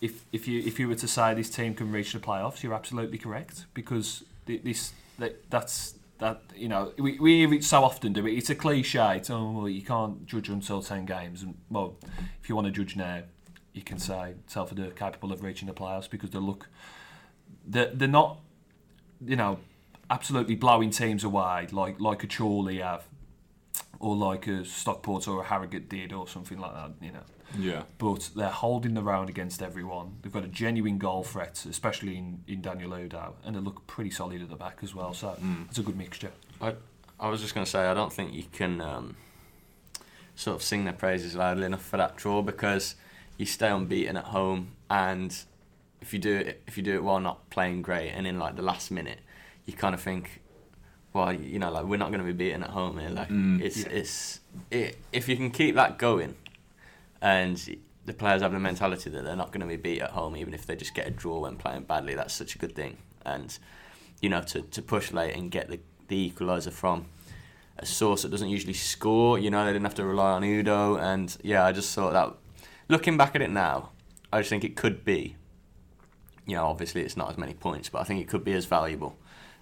[0.00, 2.74] if if you if you were to say this team can reach the playoffs, you're
[2.74, 7.82] absolutely correct because thi- this that, that's that you know we, we hear it so
[7.82, 9.16] often do we It's a cliche.
[9.16, 11.96] It's, oh, well, you can't judge until ten games, and well,
[12.42, 13.22] if you want to judge now,
[13.72, 16.68] you can say Telford are capable of reaching the playoffs because they look
[17.66, 18.38] they're, they're not
[19.24, 19.58] you know
[20.10, 23.04] absolutely blowing teams away like like a Chorley have
[24.00, 27.22] or like a Stockport or a Harrogate did or something like that you know.
[27.56, 27.82] Yeah.
[27.98, 30.16] but they're holding the round against everyone.
[30.22, 34.10] They've got a genuine goal threat especially in, in Daniel Udoh and they look pretty
[34.10, 35.36] solid at the back as well so
[35.68, 36.32] it's a good mixture.
[36.60, 36.74] I,
[37.20, 39.16] I was just going to say, I don't think you can um,
[40.34, 42.96] sort of sing their praises loudly enough for that draw because
[43.36, 45.36] you stay unbeaten at home, and
[46.00, 48.56] if you do it, if you do it while not playing great, and in like
[48.56, 49.18] the last minute,
[49.66, 50.40] you kind of think,
[51.14, 53.08] well, you know, like we're not going to be beaten at home here.
[53.08, 53.62] Like Mm.
[53.62, 53.88] it's Yeah.
[53.90, 56.34] it's it, if you can keep that going,
[57.22, 57.56] and
[58.04, 60.52] the players have the mentality that they're not going to be beat at home, even
[60.52, 62.14] if they just get a draw when playing badly.
[62.14, 63.56] That's such a good thing, and
[64.20, 67.06] you know, to, to push late and get the, the equaliser from
[67.78, 69.38] a source that doesn't usually score.
[69.38, 72.34] You know, they didn't have to rely on Udoh, and yeah, I just thought that.
[72.88, 73.90] Looking back at it now,
[74.32, 75.36] I just think it could be.
[76.46, 78.66] You know, obviously it's not as many points, but I think it could be as
[78.66, 79.16] valuable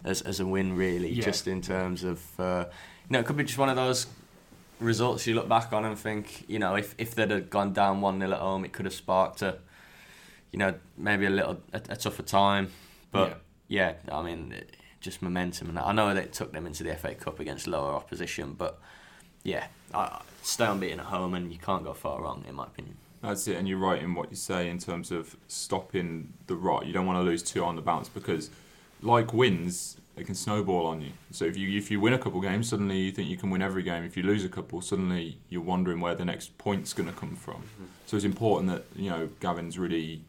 [0.05, 1.11] as, as a win, really.
[1.11, 1.25] Yeah.
[1.25, 2.65] Just in terms of, uh,
[3.09, 4.07] you know, it could be just one of those
[4.81, 8.01] results you look back on and think, you know, if, if they'd have gone down
[8.01, 9.59] 1 0 at home, it could have sparked a,
[10.51, 12.71] you know, maybe a little a, a tougher time.
[13.11, 15.69] But yeah, I mean, it- just momentum.
[15.69, 18.79] And I know that it took them into the FA Cup against lower opposition, but
[19.43, 22.97] yeah, I, stay unbeaten at home and you can't go far wrong, in my opinion.
[23.21, 26.87] That's it, and you're right in what you say in terms of stopping the rot.
[26.87, 28.51] You don't want to lose two on the bounce because,
[29.03, 31.11] like wins, it can snowball on you.
[31.31, 33.63] So if you if you win a couple games, suddenly you think you can win
[33.63, 34.05] every game.
[34.05, 37.35] If you lose a couple, suddenly you're wondering where the next point's going to come
[37.37, 37.63] from.
[38.07, 40.25] So it's important that you know Gavin's really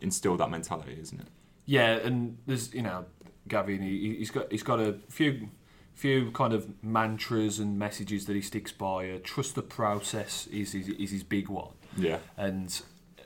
[0.00, 1.26] instilled that mentality, isn't it?
[1.66, 3.04] Yeah, and there's you know
[3.48, 3.82] Gavin.
[3.82, 5.48] He, he's got he's got a few
[5.94, 9.10] few kind of mantras and messages that he sticks by.
[9.10, 12.18] Uh, trust the process is his, is his big one, Yeah.
[12.36, 12.80] and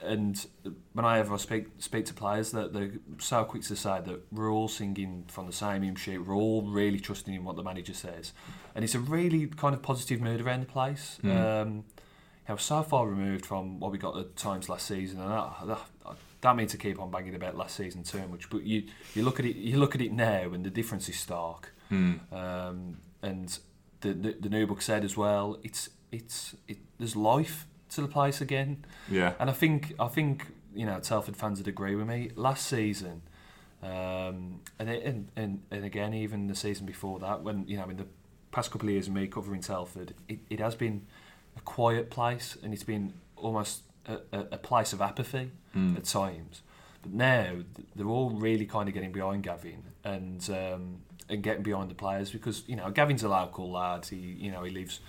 [0.07, 0.47] and
[0.93, 4.51] when I ever speak speak to players, that they're so quick to say that we're
[4.51, 6.19] all singing from the same hymn sheet.
[6.19, 8.33] We're all really trusting in what the manager says,
[8.75, 11.19] and it's a really kind of positive mood around the place.
[11.23, 11.37] Mm.
[11.37, 11.85] Um,
[12.49, 15.53] you know, so far removed from what we got at times last season, and I,
[15.69, 18.85] I, I don't mean to keep on banging about last season too much, but you
[19.15, 21.73] you look at it you look at it now, and the difference is stark.
[21.91, 22.33] Mm.
[22.33, 23.59] Um, and
[24.01, 28.09] the, the the New Bucks Head as well, it's it's it, there's life to the
[28.09, 28.85] place again.
[29.11, 29.35] Yeah.
[29.39, 32.31] And I think I think you know Telford fans would agree with me.
[32.37, 33.23] Last season,
[33.83, 37.89] um, and, it, and and and again even the season before that, when you know
[37.89, 38.07] in the
[38.53, 41.07] past couple of years of me covering Telford, it, it has been
[41.57, 45.95] a quiet place and it's been almost a, a, a place of apathy Mm.
[45.95, 46.63] at times.
[47.03, 47.57] But now
[47.95, 52.31] they're all really kind of getting behind Gavin and um, and getting behind the players
[52.31, 54.07] because you know Gavin's a local lad.
[54.07, 55.01] He you know he lives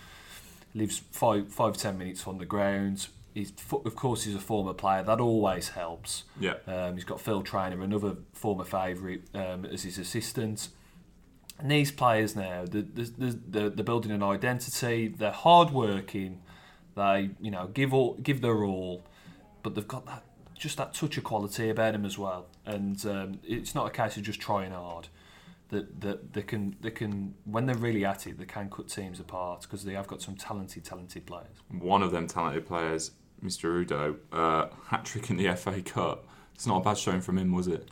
[0.74, 3.08] lives five five ten minutes from the ground.
[3.34, 5.04] He's of course he's a former player.
[5.04, 6.24] That always helps.
[6.40, 6.56] Yeah.
[6.66, 10.70] Um, he's got Phil Trainer, another former favourite, um, as his assistant.
[11.60, 15.08] And these players now, the, the, the, the, they're building an identity.
[15.08, 16.42] They're hard working.
[16.96, 19.04] They, you know, give all, give their all,
[19.64, 20.24] but they've got that
[20.58, 22.48] just that touch of quality about them as well.
[22.66, 25.08] And um, it's not a case of just trying hard.
[25.70, 29.20] That, that they can they can when they're really at it, they can cut teams
[29.20, 31.58] apart because they have got some talented talented players.
[31.70, 33.12] One of them talented players,
[33.44, 33.86] Mr.
[33.86, 36.26] Udoh, uh, hat trick in the FA Cup.
[36.56, 37.90] It's not a bad showing from him, was it?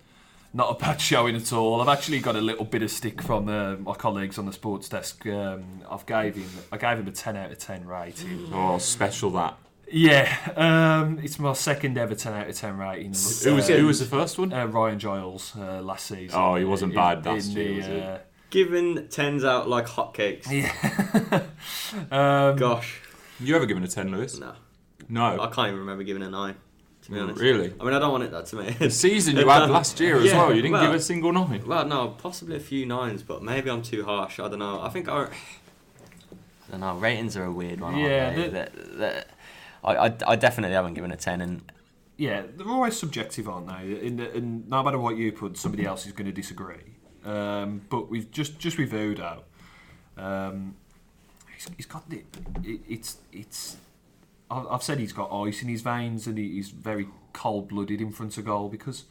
[0.53, 1.81] Not a bad showing at all.
[1.81, 4.87] I've actually got a little bit of stick from uh, my colleagues on the sports
[4.87, 5.27] desk.
[5.27, 8.49] Um, I've gave him I gave him a ten out of ten rating.
[8.53, 9.57] Oh, special that.
[9.91, 13.13] Yeah, um, it's my second ever ten out of ten rating.
[13.43, 14.51] Who was Uh, who was the first one?
[14.51, 16.37] uh, Ryan Giles uh, last season.
[16.39, 17.99] Oh, he wasn't In- bad last in year, the, was he?
[17.99, 18.17] uh,
[18.49, 20.49] Giving tens out like hotcakes.
[20.49, 21.41] Yeah.
[22.11, 23.01] um, Gosh,
[23.39, 24.39] You ever given a ten, Lewis?
[24.39, 24.53] no.
[25.07, 25.39] No.
[25.39, 26.55] I can't even remember giving a nine.
[27.03, 27.39] To be honest.
[27.39, 27.71] Really?
[27.79, 28.71] I mean, I don't want it that to me.
[28.71, 30.49] The season you had last year as Yeah, well.
[30.55, 31.61] You didn't well- give a single nine.
[31.67, 34.39] Well, no, possibly a few nines, but maybe I'm too harsh.
[34.39, 34.81] I don't know.
[34.81, 35.25] I think I.
[35.25, 36.95] I don't know.
[36.97, 37.95] Ratings are a weird one.
[37.97, 38.43] Yeah, aren't they?
[38.47, 39.27] the- That- that-
[39.85, 41.71] I, I, I definitely haven't given a ten, and
[42.17, 44.07] yeah, they're always subjective, aren't they?
[44.07, 46.95] And, and no matter what you put, somebody else is going to disagree.
[47.23, 49.41] Um, but we've just just with Udoh,
[50.17, 50.75] um,
[51.53, 52.23] he's, he's got the
[52.63, 53.77] it, it's it's.
[54.49, 58.11] I- I've said he's got ice in his veins and he's very cold blooded in
[58.11, 59.05] front of goal because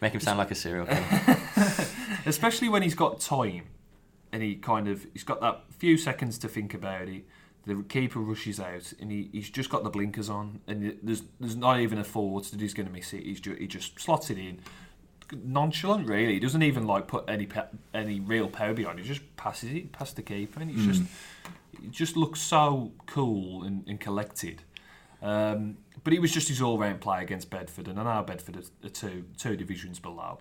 [0.00, 1.36] make him sound like a serial killer.
[2.26, 3.64] especially when he's got time
[4.32, 7.24] and he kind of he's got that few seconds to think about it.
[7.66, 11.56] The keeper rushes out and he, he's just got the blinkers on and there's there's
[11.56, 13.24] not even a forward that he's going to miss it.
[13.24, 14.60] He's ju- he just slots it in,
[15.44, 16.34] nonchalant really.
[16.34, 18.98] He doesn't even like put any pe- any real power behind.
[18.98, 19.02] it.
[19.02, 21.02] He just passes it past the keeper and he's just
[21.82, 24.62] it just looks so cool and, and collected.
[25.22, 28.86] Um, but he was just his all-round play against Bedford, and I know Bedford are,
[28.86, 30.38] are two two divisions below.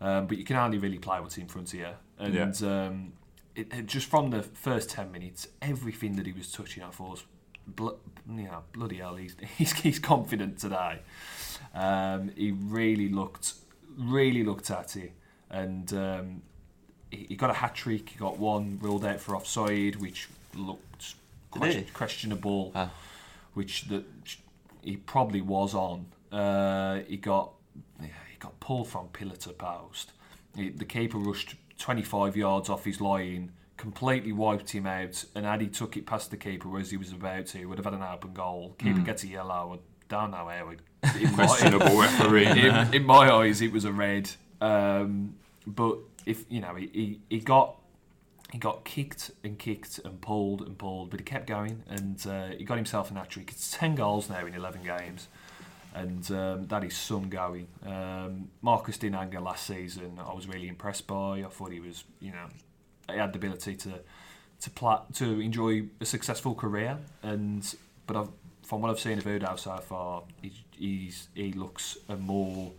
[0.00, 1.88] Um, but you can only really play what's in front of you.
[2.18, 3.12] And um,
[3.58, 7.24] it, just from the first 10 minutes, everything that he was touching, I thought, was
[7.66, 11.00] blo- you know, bloody hell, he's, he's, he's confident today.
[11.74, 13.54] Um, he really looked,
[13.96, 15.12] really looked at it.
[15.50, 16.42] And um,
[17.10, 21.14] he, he got a hat trick, he got one ruled out for offside, which looked
[21.50, 22.90] question, questionable, Ah.
[23.54, 24.04] which that
[24.82, 26.06] he probably was on.
[26.30, 27.52] Uh, he got
[28.00, 30.12] yeah, he got pulled from pillar to post.
[30.54, 35.60] He, the keeper rushed 25 yards off his line, completely wiped him out, and had
[35.60, 37.94] he took it past the keeper as he was about to, he would have had
[37.94, 38.74] an open goal.
[38.78, 39.78] Keeper gets a yellow.
[39.78, 40.70] I don't know how.
[40.70, 40.80] It,
[41.34, 42.46] Questionable referee.
[42.46, 44.28] in in, my eyes, it was a red.
[44.60, 47.76] Um, but if you know, he, he, he got
[48.50, 52.48] he got kicked and kicked and pulled and pulled, but he kept going and uh,
[52.48, 53.50] he got himself an hat trick.
[53.50, 55.28] It's ten goals now in eleven games,
[55.94, 57.68] and um, that is some going.
[57.84, 61.42] Um, Marcus Dinanga last season, I was really impressed by.
[61.44, 62.46] I thought he was, you know,
[63.10, 64.00] he had the ability to
[64.60, 67.74] to pla- to enjoy a successful career, and
[68.06, 68.28] but I've,
[68.62, 72.72] from what I've seen of Udoh so far, he, he's he looks a more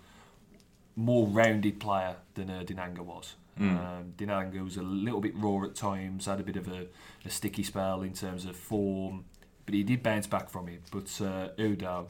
[0.95, 3.35] more rounded player than uh, Dinanga was.
[3.59, 6.87] Um, Dinanga was a little bit raw at times, had a bit of a,
[7.25, 9.25] a sticky spell in terms of form,
[9.65, 10.81] but he did bounce back from it.
[10.91, 12.07] But uh, Udoh,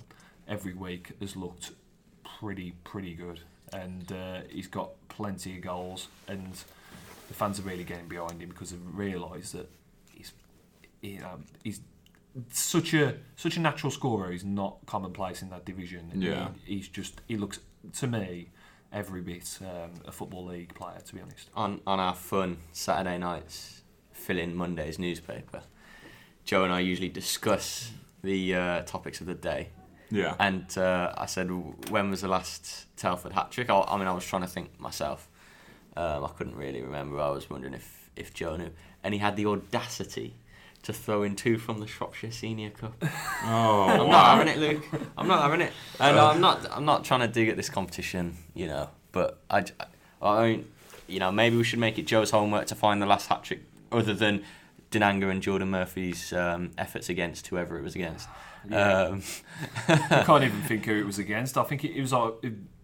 [0.50, 1.72] every week, has looked
[2.40, 3.40] pretty, pretty good.
[3.72, 6.54] And uh, he's got plenty of goals, and
[7.28, 9.70] the fans are really getting behind him because they've realised that
[10.12, 10.34] he's,
[11.02, 11.82] you know, he's
[12.52, 14.32] such a such a natural scorer.
[14.32, 16.12] He's not commonplace in that division.
[16.16, 16.50] Yeah.
[16.66, 17.60] he, he's just he looks
[17.98, 18.50] to me
[18.92, 21.00] every bit um, a football league player.
[21.06, 21.50] To be honest.
[21.56, 23.82] on on our fun Saturday nights,
[24.12, 25.62] filling Monday's newspaper.
[26.44, 27.92] Joe and I usually discuss
[28.24, 29.70] the uh, topics of the day,
[30.12, 30.36] Yeah.
[30.40, 31.50] and uh, I said,
[31.90, 34.80] "When was the last Telford hat trick?" I, I mean, I was trying to think
[34.80, 35.28] myself.
[35.96, 37.20] Um, I couldn't really remember.
[37.20, 38.72] I was wondering if if Joe knew,
[39.04, 40.36] and he had the audacity
[40.84, 42.94] to throw in two from the Shropshire Senior Cup.
[43.42, 44.86] Oh, I'm not having it, Luke.
[45.18, 45.72] I'm not having it.
[46.00, 46.68] And I'm not.
[46.72, 48.90] I'm not trying to dig at this competition, you know.
[49.12, 49.64] But I,
[50.22, 50.68] I mean,
[51.08, 53.62] you know, maybe we should make it Joe's homework to find the last hat trick,
[53.92, 54.44] other than
[54.92, 58.28] Dinanga and Jordan Murphy's um, efforts against whoever it was against.
[58.70, 59.02] Yeah.
[59.02, 59.24] Um,
[59.88, 61.58] I can't even think who it was against.
[61.58, 62.34] I think it, it was like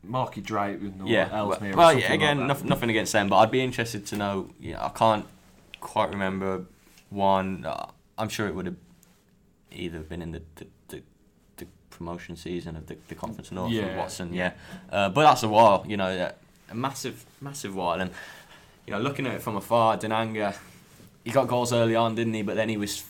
[0.03, 1.31] Market Drayton or yeah.
[1.31, 1.73] Well, Ellesmere.
[1.73, 4.49] or well, yeah, again, like nothing, nothing against them, but I'd be interested to know.
[4.59, 5.25] You know, I can't
[5.79, 6.65] quite remember
[7.09, 7.65] one.
[7.65, 8.75] Uh, I'm sure it would have
[9.71, 11.01] either been in the the, the,
[11.57, 14.33] the promotion season of the, the Conference North Yeah, with Watson.
[14.33, 14.53] Yeah,
[14.91, 15.83] uh, but that's a while.
[15.87, 16.31] You know,
[16.69, 17.99] a massive massive while.
[17.99, 18.11] And
[18.85, 20.55] you know, looking at it from afar, Dinanga,
[21.23, 22.43] he got goals early on, didn't he?
[22.43, 23.03] But then he was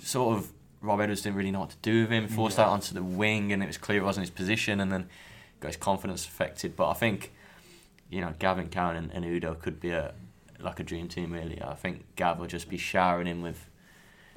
[0.00, 0.50] sort of
[0.80, 2.28] Rob Edwards didn't really know what to do with him.
[2.28, 2.64] Forced Yeah.
[2.64, 4.80] out onto the wing, and it was clear it wasn't his position.
[4.80, 5.08] And then
[5.60, 6.76] got his confidence affected.
[6.76, 7.32] But I think
[8.10, 10.14] you know Gavin Cowan and, and Udoh could be a
[10.60, 11.60] like a dream team really.
[11.62, 13.68] I think Gav will just be showering him with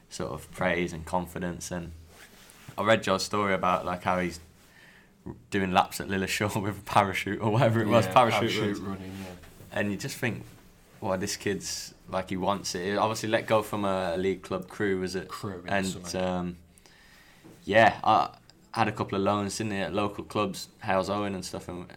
[0.09, 1.71] sort of praise and confidence.
[1.71, 1.91] And
[2.77, 4.39] I read Joe's story about like how he's
[5.51, 8.79] doing laps at Lilleshall with a parachute or whatever it was, Yeah, parachute, runs.
[8.79, 9.11] running.
[9.21, 9.79] Yeah.
[9.79, 10.43] And you just think,
[10.99, 12.85] well, this kid's like he wants it.
[12.85, 15.27] He obviously let go from a league club Crewe, was it?
[15.27, 16.57] Crewe and um,
[17.63, 18.29] yeah, I
[18.73, 21.95] had a couple of loans in there at local clubs, Halesowen and stuff, and uh,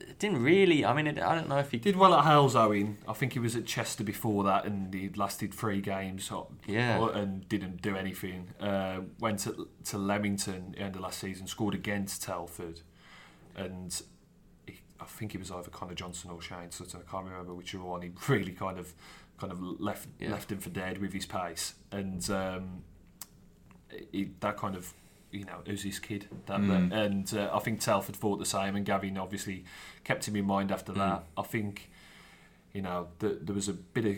[0.00, 0.84] it didn't really.
[0.84, 2.96] I mean, it, I don't know if he Did well at Halesowen.
[3.06, 6.30] I think he was at Chester before that, and he lasted three games.
[6.66, 7.10] Yeah.
[7.14, 8.48] and didn't do anything.
[8.60, 12.80] Uh, went to, to Leamington end of last season, scored against Telford,
[13.54, 14.00] and
[15.00, 17.00] I think it was either Connor Johnson or Shane Sutton.
[17.06, 18.02] I can't remember which one.
[18.02, 18.92] He really kind of
[19.38, 20.30] kind of left Yeah.
[20.32, 22.82] left him for dead with his pace, and um,
[24.12, 24.92] he, that kind of.
[25.32, 26.28] You know, who's this kid?
[26.46, 26.88] That, Mm.
[26.90, 29.64] that- and uh, I think Telford thought the same, and Gavin obviously
[30.04, 31.24] kept him in mind after that.
[31.36, 31.90] I think,
[32.72, 34.16] you know, th- there was a bit of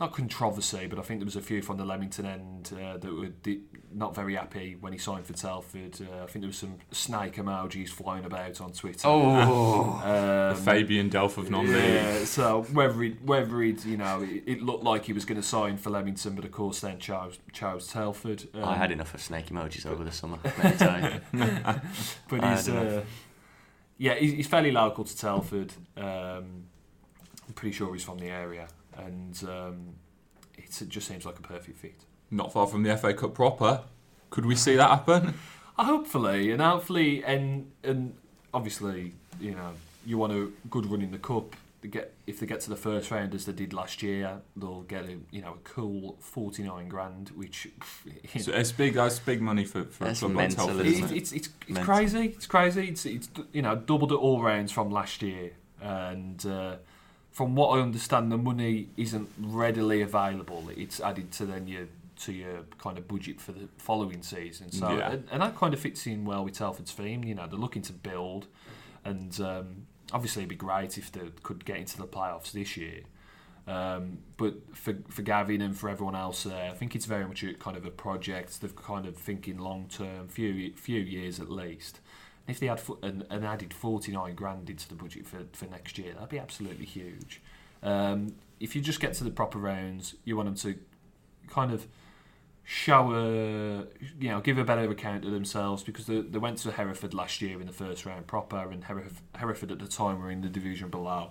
[0.00, 3.14] not controversy, but I think there was a few from the Leamington end uh, that
[3.14, 3.60] were di-
[3.92, 5.98] not very happy when he signed for Telford.
[6.00, 9.06] Uh, I think there was some snake emojis flying about on Twitter.
[9.06, 11.74] Oh, um, the Fabian Delph of non-league.
[11.76, 15.40] yeah, so whether he, whether he'd, you know, it, it looked like he was going
[15.40, 18.48] to sign for Leamington, but of course then chose, chose Telford.
[18.54, 20.38] Um, I had enough of snake emojis over the summer.
[20.44, 21.20] Let me tell you.
[22.28, 23.04] but he's uh,
[23.98, 25.74] yeah, he's, he's fairly local to Telford.
[25.94, 26.64] Um,
[27.46, 28.66] I'm pretty sure he's from the area,
[29.04, 29.94] and um,
[30.58, 32.00] it's, it just seems like a perfect fit.
[32.30, 33.82] Not far from the FA Cup proper.
[34.30, 35.34] Could we see that happen?
[35.78, 38.14] Uh, hopefully, and hopefully, and and
[38.54, 39.72] obviously, you know,
[40.06, 41.56] you want a good run in the cup.
[41.82, 44.82] To get if they get to the first round as they did last year, they'll
[44.82, 47.66] get a you know a cool forty nine grand, which
[48.34, 48.94] you So it's big.
[48.94, 50.86] That's big money for, for a That's club like mental, Telford.
[50.86, 51.36] isn't Isn't it's, it?
[51.36, 52.26] it's, it's, it's crazy.
[52.26, 52.88] It's crazy.
[52.88, 56.76] It's, it's you know doubled it all rounds from last year, and uh,
[57.32, 60.68] from what I understand, the money isn't readily available.
[60.76, 61.86] It's added to then your
[62.24, 64.70] to your kind of budget for the following season.
[64.70, 65.12] So Yeah.
[65.12, 67.24] and, and that kind of fits in well with Telford's theme.
[67.24, 68.46] You know, they're looking to build,
[69.04, 73.00] and um, obviously it'd be great if they could get into the playoffs this year.
[73.66, 77.42] Um, but for for Gavin and for everyone else there, I think it's very much
[77.44, 78.60] a kind of a project.
[78.60, 82.00] They're kind of thinking long term, few few years at least.
[82.50, 85.98] If they had an, an added forty nine grand into the budget for, for next
[85.98, 87.40] year, that'd be absolutely huge.
[87.82, 90.78] Um, if you just get to the proper rounds, you want them to
[91.48, 91.86] kind of
[92.62, 93.78] show a
[94.20, 97.42] you know give a better account of themselves because they, they went to Hereford last
[97.42, 100.48] year in the first round proper and Heref- Hereford at the time were in the
[100.48, 101.30] division below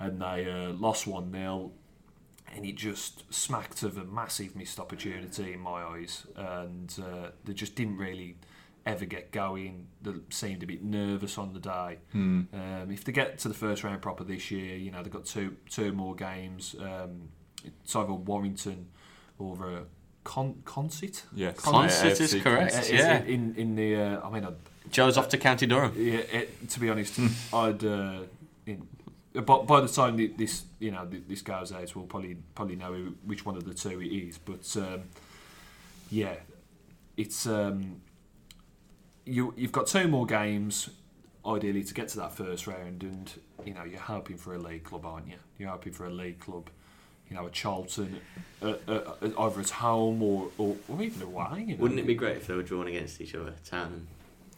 [0.00, 1.72] and they uh, lost 1 0
[2.54, 7.52] and it just smacked of a massive missed opportunity in my eyes and uh, they
[7.52, 8.36] just didn't really
[8.84, 12.42] ever get going they seemed a bit nervous on the day Hmm.
[12.52, 15.24] um, if they get to the first round proper this year you know they've got
[15.24, 17.28] two two more games um,
[17.64, 18.88] it's either Warrington
[19.38, 19.80] or uh,
[20.24, 22.74] Con- Consett Yeah, Consett is correct.
[22.74, 22.92] Consett.
[22.92, 23.22] yeah.
[23.22, 24.50] in in the uh, I mean, I,
[24.90, 25.92] Joe's off to County Durham.
[25.96, 27.18] yeah, it, to be honest,
[27.52, 28.20] I'd uh,
[28.66, 28.86] in,
[29.34, 33.44] by, by the time this you know this goes out, we'll probably probably know which
[33.46, 34.38] one of the two it is.
[34.38, 35.02] But um,
[36.10, 36.34] yeah,
[37.16, 38.00] it's um,
[39.24, 40.90] you you've got two more games
[41.46, 43.32] ideally to get to that first round, and
[43.64, 45.36] you know you're hoping for a league club, aren't you?
[45.58, 46.68] You're hoping for a league club.
[47.30, 48.20] You know, a Charlton,
[48.60, 51.64] uh, uh, either at home or, or, or even away.
[51.66, 51.80] You know?
[51.80, 54.06] Wouldn't it be great if they were drawn against each other, Town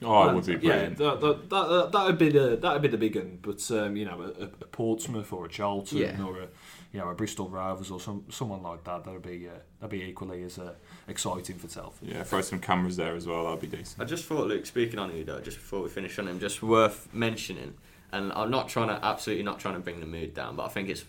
[0.02, 2.88] Oh, it would be Yeah, that that that that would be the that would be
[2.88, 3.38] the big one.
[3.40, 6.22] But um, you know, a, a Portsmouth or a Charlton Yeah.
[6.22, 6.48] or a
[6.94, 10.04] you know a Bristol Rovers or some someone like that, that'd be uh, that'd be
[10.04, 10.74] equally as uh,
[11.08, 12.08] exciting for Telford.
[12.08, 13.44] Yeah, throw some cameras there as well.
[13.46, 14.00] That'd be decent.
[14.00, 17.12] I just thought, Luke, speaking on Udoh, just before we finish on him, just worth
[17.12, 17.74] mentioning,
[18.12, 20.68] and I'm not trying to, absolutely not trying to bring the mood down, but I
[20.68, 21.04] think it's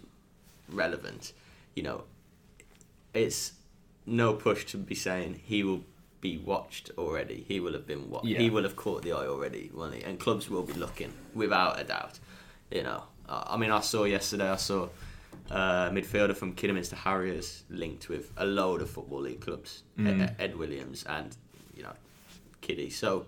[0.70, 1.34] relevant.
[1.76, 2.04] You know,
[3.14, 3.54] it's
[4.08, 5.82] no push to be saying he will
[6.20, 7.46] be watched already.
[7.48, 8.26] He will have been watched.
[8.26, 8.40] Yeah.
[8.40, 10.04] He will have caught the eye already, won't he?
[10.04, 12.18] And clubs will be looking, without a doubt.
[12.72, 14.90] You know, I I mean, I saw yesterday, I saw
[15.52, 20.22] uh, midfielder from Kidderminster Harriers linked with a load of football league clubs, Mm.
[20.22, 21.36] Ed, Ed Williams and
[21.76, 21.94] you know
[22.62, 22.90] Kiddy.
[22.90, 23.26] So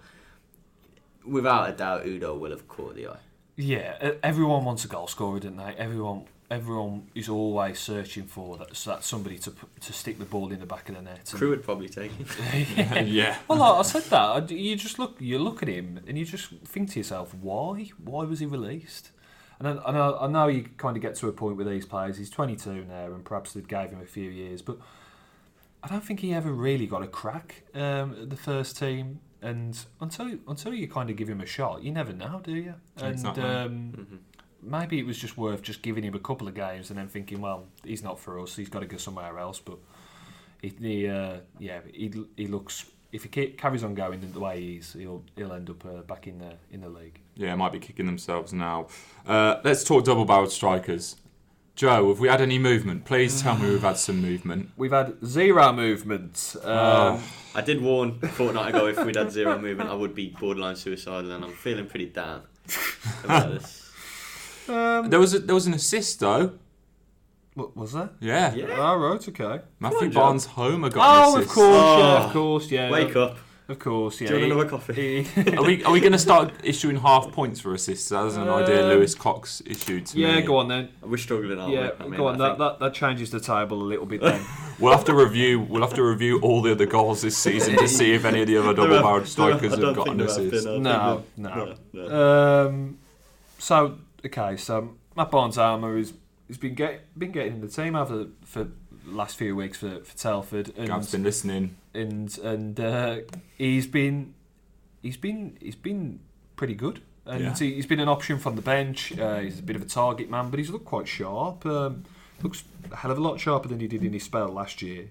[1.26, 3.18] without a doubt, Udoh will have caught the eye.
[3.56, 5.74] Yeah, everyone wants a goal scorer, don't they?
[5.78, 9.52] Everyone everyone is always searching for that, so that somebody to
[9.82, 11.28] to stick the ball in the back of the net.
[11.32, 12.28] And- Crewe would probably take him.
[13.08, 13.38] yeah.
[13.48, 16.50] Well, like I said that you just look, you look at him, and you just
[16.66, 17.90] think to yourself, why?
[18.04, 19.12] Why was he released?
[19.60, 21.86] And I, I know, I know you kind of get to a point with these
[21.86, 22.18] players.
[22.18, 24.78] He's 22 now, and perhaps they gave him a few years, but
[25.84, 29.20] I don't think he ever really got a crack um, at the first team.
[29.42, 32.74] And until until you kind of give him a shot, you never know, do you?
[32.98, 33.44] And Exactly.
[33.44, 34.18] um, Mhm.
[34.64, 37.40] maybe it was just worth just giving him a couple of games and then thinking,
[37.40, 38.56] well, he's not for us.
[38.56, 39.60] He's got to go somewhere else.
[39.60, 39.78] But
[40.62, 42.86] he, he uh, yeah, he, he looks.
[43.12, 46.26] If he carries on going the way he's, is, he'll he'll end up uh, back
[46.28, 47.20] in the in the league.
[47.38, 48.88] Yeah, might be kicking themselves now.
[49.26, 51.16] Uh, let's talk double barreled strikers.
[51.76, 53.06] Joe, have we had any movement?
[53.06, 54.72] Please tell me we've had some movement.
[54.78, 56.56] We've had zero movement.
[56.64, 57.24] Um, Oh.
[57.54, 60.76] I did warn a fortnight ago if we'd had zero movement, I would be borderline
[60.76, 62.42] suicidal, and I'm feeling pretty down
[63.24, 63.92] about this.
[64.70, 66.54] um, There was a, there was an assist though.
[67.56, 68.14] what was that?
[68.20, 68.66] Yeah, Yeah.
[68.78, 69.62] Oh, right, okay.
[69.80, 70.20] Matthew on, Joe.
[70.20, 71.56] Barnes Homer got Oh, an of assist.
[71.56, 72.26] course, yeah, Oh.
[72.26, 72.92] of course, yeah.
[72.92, 73.38] Wake up.
[73.70, 74.30] Of course, yeah.
[74.30, 75.28] Do you want another coffee?
[75.58, 78.08] Are we are we going to start issuing half points for assists?
[78.10, 80.22] That was an idea Um, Lewis Cox issued to me.
[80.24, 80.88] yeah, go on then.
[81.02, 82.06] We're struggling, aren't Yeah, we?
[82.06, 82.38] I mean, go on.
[82.38, 84.42] That, that that changes the table a little bit then.
[84.80, 85.60] We'll have to review.
[85.60, 88.48] We'll have to review all the other goals this season to see if any of
[88.48, 90.66] the other double barreled strikers have don't got think an assist.
[90.66, 91.76] been, I no, no.
[91.94, 92.68] no.
[92.68, 92.98] Um,
[93.58, 96.14] so okay, so Matt Barnes Homer is
[96.48, 100.00] has been get, been getting in the team over for the last few weeks for,
[100.04, 101.76] for Telford, and Gav's been listening.
[101.94, 103.18] and and uh,
[103.58, 104.34] he's been
[105.02, 106.20] he's been he's been
[106.56, 107.02] pretty good.
[107.26, 107.56] And Yeah.
[107.56, 109.18] he, he's been an option from the bench.
[109.18, 111.66] Uh, he's a bit of a target man, but he's looked quite sharp.
[111.66, 112.04] Um,
[112.42, 115.10] looks a hell of a lot sharper than he did in his spell last year.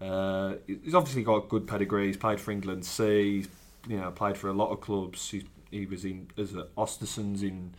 [0.00, 2.06] Uh, he's obviously got good pedigree.
[2.06, 3.38] He's played for England C.
[3.38, 3.48] He's
[3.88, 5.30] you know played for a lot of clubs.
[5.30, 7.74] He's, he was in as a Ostersund's in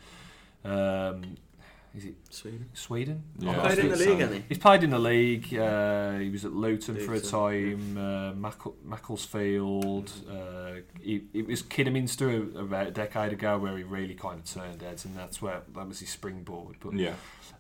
[0.66, 1.38] um,
[1.96, 2.70] is it Sweden.
[2.74, 3.24] Sweden?
[3.40, 4.44] Yeah, Oh, Played in the league, hasn't he?
[4.50, 5.54] He's played in the league.
[5.56, 7.98] Uh, he was at Luton for a Luton, time.
[7.98, 10.12] Uh, Mackle- Macclesfield.
[10.30, 12.30] Uh, he, it was Kidderminster
[12.60, 15.88] about a decade ago where he really kind of turned heads, and that's where that
[15.88, 16.76] was his springboard.
[16.80, 17.14] But Yeah,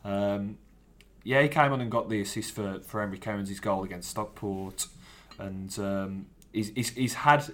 [0.05, 0.57] um,
[1.23, 4.88] yeah, he came on and got the assist for for Henry Cohen's goal against Stockport,
[5.38, 7.45] and um, he's, he's he's had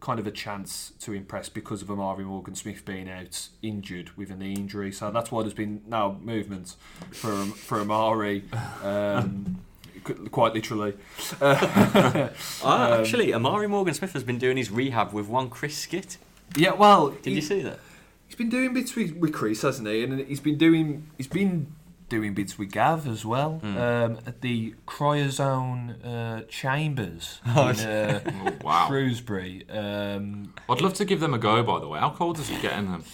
[0.00, 4.30] kind of a chance to impress because of Amari Morgan Smith being out injured with
[4.30, 4.92] a knee injury.
[4.92, 6.76] So that's why there's been now movement
[7.10, 8.44] for for Amari.
[8.82, 9.62] Um,
[10.30, 10.94] Quite literally.
[11.42, 12.28] Uh,
[12.64, 16.16] Um, actually, Amari Morgan Smith has been doing his rehab with one Chris Skit.
[16.56, 17.78] yeah, well, Did you see that?
[18.26, 20.04] He's been doing bits with, with Chris, hasn't he?
[20.04, 21.66] And he's been doing he's been
[22.08, 23.76] doing bits with Gav as well Mm.
[23.76, 28.86] um, at the Cryozone uh, Chambers in uh, Oh, wow.
[28.88, 29.68] Shrewsbury.
[29.70, 31.62] Um, I'd love to give them a go.
[31.62, 33.04] By the way, how cold is it getting them?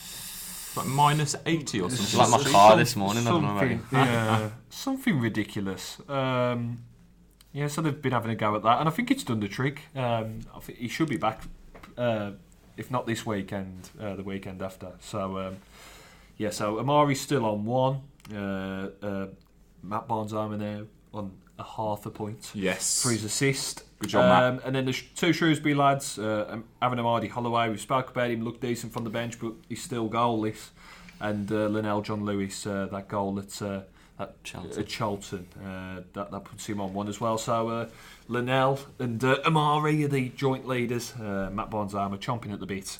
[0.77, 2.19] Like minus eighty or It's something.
[2.19, 6.01] like my some- car this morning, I don't know about Something, yeah, something ridiculous.
[6.09, 6.79] Um,
[7.53, 9.47] yeah, so they've been having a go at that, and I think it's done the
[9.49, 9.83] trick.
[9.95, 11.43] Um, I think he should be back,
[11.97, 12.33] uh,
[12.77, 14.89] if not this weekend, uh, the weekend after.
[14.99, 15.57] So, um,
[16.37, 18.01] yeah, so Amari's still on one.
[18.35, 19.27] Uh, uh,
[19.83, 23.03] Matt Barnes Homer now on a half a point Yes.
[23.03, 23.85] for his assist.
[23.99, 24.43] Good job, Matt.
[24.45, 28.11] um, And then the sh- two Shrewsbury lads, uh, um, Aaron Amadi Holloway, we spoke
[28.11, 30.71] about him, looked decent from the bench, but he's still goalless.
[31.21, 33.83] And uh, Lenell John Lewis, uh, that goal at, uh,
[34.19, 34.81] at Charlton.
[34.81, 37.39] at Charlton, uh, that, that puts him on one as well.
[37.39, 37.89] So uh,
[38.29, 41.13] Lenell and uh, Amari are the joint leaders.
[41.15, 42.99] Uh, Matt Barnes Homer chomping at the bit.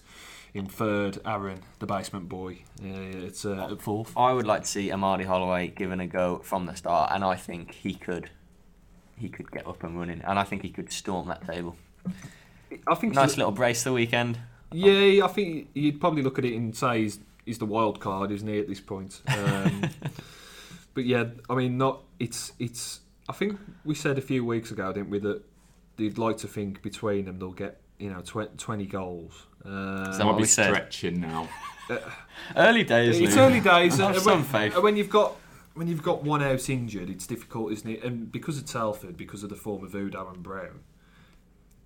[0.55, 2.61] In third, Aaron, the basement boy.
[2.81, 2.87] Uh,
[3.27, 4.17] it's uh, at fourth.
[4.17, 7.35] I would like to see Amadi Holloway given a go from the start, and I
[7.35, 8.31] think he could.
[9.19, 11.77] He could get up and running, and I think he could storm that table.
[12.87, 14.39] I think Nice little brace the weekend.
[14.71, 18.31] Yeah, I think you'd probably look at it and say he's, he's the wild card,
[18.31, 19.23] isn't he, at this point?
[19.29, 19.91] Um,
[20.95, 23.01] but yeah, I mean, not it's it's.
[23.29, 25.43] I think we said a few weeks ago, didn't we, that
[25.97, 29.47] they'd like to think between them they'll get you know tw- twenty goals.
[29.67, 30.67] Uh, Is That that might what be we said?
[30.67, 31.49] stretching now.
[32.57, 33.19] Early days.
[33.21, 33.43] it's Lou.
[33.43, 33.97] early days.
[33.99, 34.83] Have and some when, faith.
[34.83, 35.37] when you've got
[35.75, 38.03] when you've got one out injured, it's difficult, isn't it?
[38.05, 40.81] And because of Telford, because of the form of Udoh and Brown,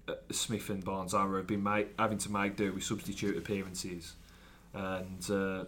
[0.08, 4.14] uh, Smith and Barnes Homer have been make, having to make do with substitute appearances,
[4.74, 5.64] and uh,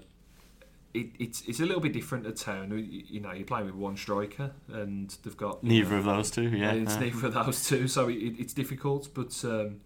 [0.94, 2.70] it, it's it's a little bit different at town.
[2.70, 6.48] You, you know, you're playing with one striker, and they've got Neither of those two.
[6.48, 6.72] Yeah.
[6.72, 9.08] it's uh, neither of those two, so it, it's difficult.
[9.14, 9.80] But um,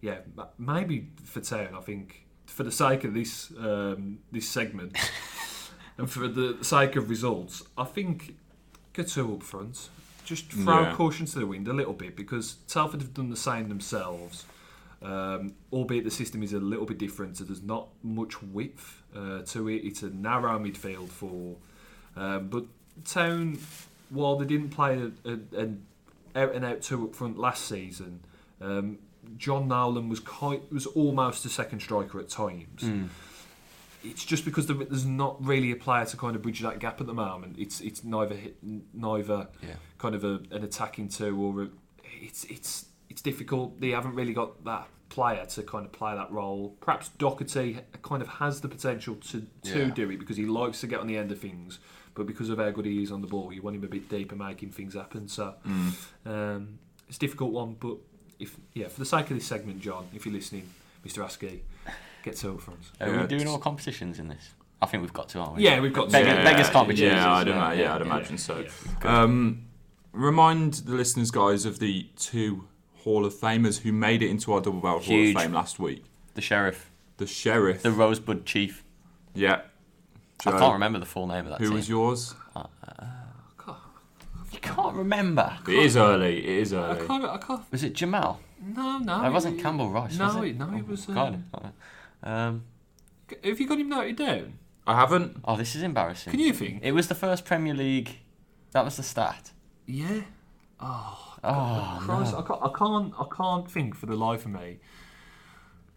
[0.00, 0.18] yeah,
[0.58, 4.96] maybe for town, I think for the sake of this um, this segment
[5.98, 8.36] and for the sake of results, I think
[8.92, 9.88] get two up front.
[10.24, 10.94] Just throw Yeah.
[10.94, 14.44] caution to the wind a little bit because Telford have done the same themselves.
[15.02, 19.40] Um, albeit the system is a little bit different, so there's not much width uh,
[19.46, 19.76] to it.
[19.76, 21.56] It's a narrow midfield for,
[22.16, 22.66] um, but
[23.06, 23.58] Town,
[24.10, 25.86] while they didn't play a, a, an
[26.36, 28.20] out and out two up front last season,
[28.60, 28.98] um,
[29.36, 32.82] John Nolan was quite, was almost a second striker at times.
[32.82, 33.08] Mm.
[34.02, 37.00] It's just because there- there's not really a player to kind of bridge that gap
[37.00, 37.56] at the moment.
[37.58, 38.56] It's it's neither hit,
[38.94, 39.74] neither Yeah.
[39.98, 41.68] kind of a, an attacking two or a,
[42.20, 43.78] it's it's it's difficult.
[43.80, 46.76] They haven't really got that player to kind of play that role.
[46.80, 49.90] Perhaps Docherty kind of has the potential to to Yeah.
[49.90, 51.78] do it because he likes to get on the end of things,
[52.14, 54.08] but because of how good he is on the ball, you want him a bit
[54.08, 55.28] deeper, making things happen.
[55.28, 55.92] So Mm.
[56.24, 57.98] um, it's a difficult one, but
[58.40, 60.68] if yeah, for the sake of this segment, John, if you're listening,
[61.06, 61.24] Mr.
[61.24, 61.60] Askey,
[62.22, 62.80] get to up front.
[63.00, 64.50] Are Yeah, we doing all competitions in this?
[64.82, 65.62] I think we've got to, aren't we?
[65.64, 66.12] Yeah, we've got to.
[66.12, 68.06] Beggars- beggars can't be choosers, Yeah, I'd, yeah, ima- yeah, yeah, I'd yeah.
[68.06, 68.64] imagine so.
[69.04, 69.22] Yeah.
[69.22, 69.66] Um,
[70.12, 72.66] remind the listeners, guys, of the two
[73.04, 76.02] Hall of Famers who made it into our Double Barrel Hall of Fame last week.
[76.34, 77.82] The sheriff, The Sheriff.
[77.82, 78.82] the Rosebud Chief.
[79.34, 79.62] yeah.
[80.46, 81.74] I can't remember the full name of that Who team.
[81.74, 82.34] was yours?
[82.56, 82.62] You
[84.60, 85.56] can't remember.
[85.68, 86.38] It is early.
[86.38, 87.00] It is early.
[87.02, 87.24] I can't.
[87.24, 87.62] I can't.
[87.72, 88.40] Was it Jamal?
[88.62, 89.24] No, no.
[89.24, 90.18] it wasn't Campbell Ryce.
[90.18, 90.44] No, was it?
[90.48, 91.72] it- no, it was, Oh, uh, God.
[92.22, 92.64] Um,
[93.44, 94.58] Have you got him noted down?
[94.86, 95.38] I haven't.
[95.44, 96.30] oh, this is embarrassing.
[96.32, 96.80] Can you think?
[96.82, 98.18] It was the first Premier League.
[98.72, 99.52] That was the stat.
[99.86, 100.22] Yeah.
[100.80, 102.38] Oh, Christ, no.
[102.38, 103.14] I, can't, I can't.
[103.18, 104.78] I can't think for the life of me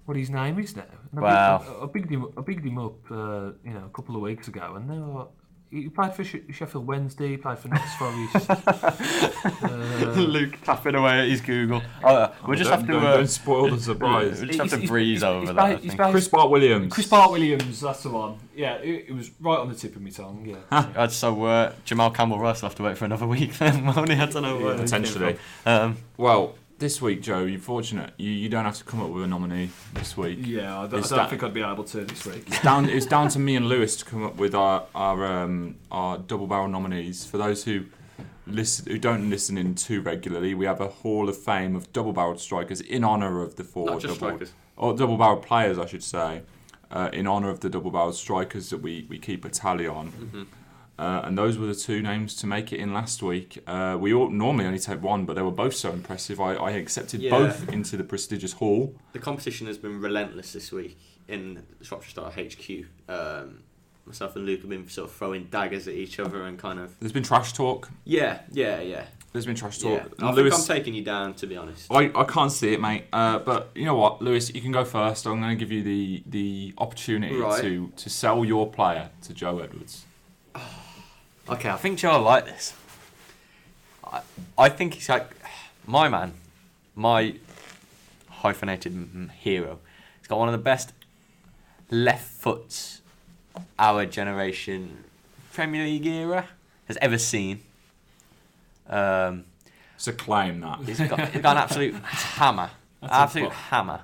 [0.05, 0.83] what his name is now.
[1.11, 1.57] And I Wow.
[1.57, 2.27] bigged- I, I bigged him.
[2.37, 3.11] I bigged him up.
[3.11, 5.29] Uh, you know, a couple of weeks ago, and now
[5.81, 7.29] he played for Sheffield Wednesday.
[7.29, 8.49] He played for Notts Forest.
[9.63, 11.81] uh, Luke tapping away at his Google.
[12.03, 12.91] Oh, uh, we'll just have to.
[12.93, 14.39] Don't, Uh, don't spoil the surprise.
[14.39, 15.55] we'll just have to He's- breeze he's- over he's that.
[15.55, 15.99] ba- I think.
[16.11, 16.93] Chris Bart Williams.
[16.93, 17.81] Chris Bart Williams.
[17.81, 18.37] That's the one.
[18.55, 20.45] Yeah, it, it was right on the tip of my tongue.
[20.45, 20.85] Yeah.
[20.95, 23.87] Uh, so uh, Jamal Campbell Ryce will have to wait for another week then.
[23.97, 25.37] Only I don't know where this came Potentially.
[25.65, 28.11] Um, Well, this week, Joe, you're fortunate.
[28.17, 30.39] You, you don't have to come up with a nominee this week.
[30.41, 32.43] Yeah, I don't, It's I don't that- think I'd be able to this week.
[32.47, 35.75] It's down, it's down to me and Lewis to come up with our our, um,
[35.89, 37.25] our double barrel nominees.
[37.25, 37.85] For those who
[38.45, 42.11] listen, who don't listen in too regularly, we have a Hall of Fame of double
[42.11, 44.51] barreled strikers in honour of the four Not double, strikers.
[44.75, 46.41] or double barrel players, I should say,
[46.91, 50.11] uh, in honour of the double barreled strikers that we, we keep a tally on.
[50.11, 50.43] Mm-hmm.
[50.99, 53.57] Uh, and those were the two names to make it in last week.
[53.65, 56.39] Uh, we all, normally only take one, but they were both so impressive.
[56.39, 57.31] I, I accepted Yeah.
[57.31, 58.95] both into the prestigious hall.
[59.13, 62.85] The competition has been relentless this week in Shropshire Star HQ.
[63.09, 63.63] Um,
[64.05, 66.93] myself and Luke have been sort of throwing daggers at each other and kind of.
[66.99, 67.89] There's been trash talk.
[68.05, 69.05] Yeah, yeah, yeah.
[69.31, 69.97] There's been trash yeah.
[70.01, 70.13] talk.
[70.21, 71.91] I Lewis, think I'm taking you down, to be honest.
[71.91, 73.05] I, I can't see it, mate.
[73.11, 75.25] Uh, but you know what, Lewis, you can go first.
[75.25, 77.59] I'm going to give you the the opportunity Right.
[77.61, 80.05] to to sell your player to Joe Edwards.
[81.49, 82.73] Okay, I think Joe like this.
[84.03, 84.21] I,
[84.57, 85.29] I think he's like
[85.85, 86.33] my man,
[86.95, 87.35] my
[88.29, 89.79] hyphenated hero.
[90.19, 90.93] He's got one of the best
[91.91, 93.01] left foots
[93.77, 95.03] our generation
[95.51, 96.47] Premier League era
[96.87, 97.59] has ever seen.
[98.89, 99.45] Um,
[99.95, 100.79] It's a claim that.
[100.79, 102.69] he's got, he's got an absolute hammer,
[103.01, 104.01] That's absolute hammer.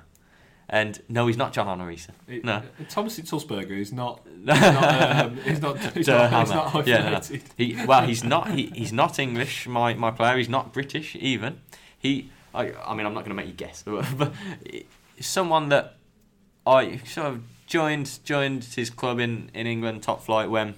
[0.72, 2.08] And no, he's not John Arne Riise.
[2.28, 2.52] It- No.
[2.54, 4.20] uh, Thomas Hitzlsperger is not.
[4.36, 5.24] He's not.
[5.24, 5.78] Um, he's not.
[5.78, 7.38] He's not, he's not Yeah, no.
[7.56, 8.50] He well, he's not.
[8.52, 9.66] He, he's not English.
[9.66, 10.36] My my player.
[10.38, 11.60] He's not British even.
[11.98, 12.30] He.
[12.54, 12.72] I.
[12.72, 14.32] I mean, I'm not going to make you guess, but, but
[15.18, 15.96] someone that
[16.66, 20.74] I sort of joined joined his club in in England, top flight, when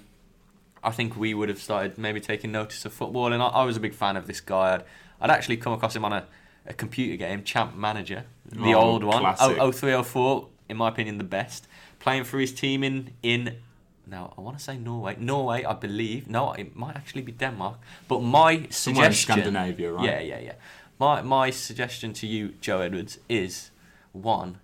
[0.83, 3.77] I think we would have started maybe taking notice of football, and I, I was
[3.77, 4.73] a big fan of this guy.
[4.75, 4.83] I'd,
[5.21, 6.25] I'd actually come across him on a,
[6.65, 9.57] a computer game, Champ Manager, the Oh, old one, oh, classic.
[9.59, 11.67] oh, 0304, in my opinion, the best.
[11.99, 13.57] Playing for his team in in
[14.05, 16.27] now I want to say Norway, Norway, I believe.
[16.27, 17.75] No, it might actually be Denmark.
[18.09, 20.05] But my Somewhere in suggestion, Scandinavia, right?
[20.05, 20.55] yeah, yeah, yeah.
[20.99, 23.71] My my suggestion to you, Joe Edwards, is
[24.11, 24.57] one,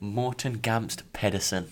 [0.00, 1.68] Morten Gamst Pedersen.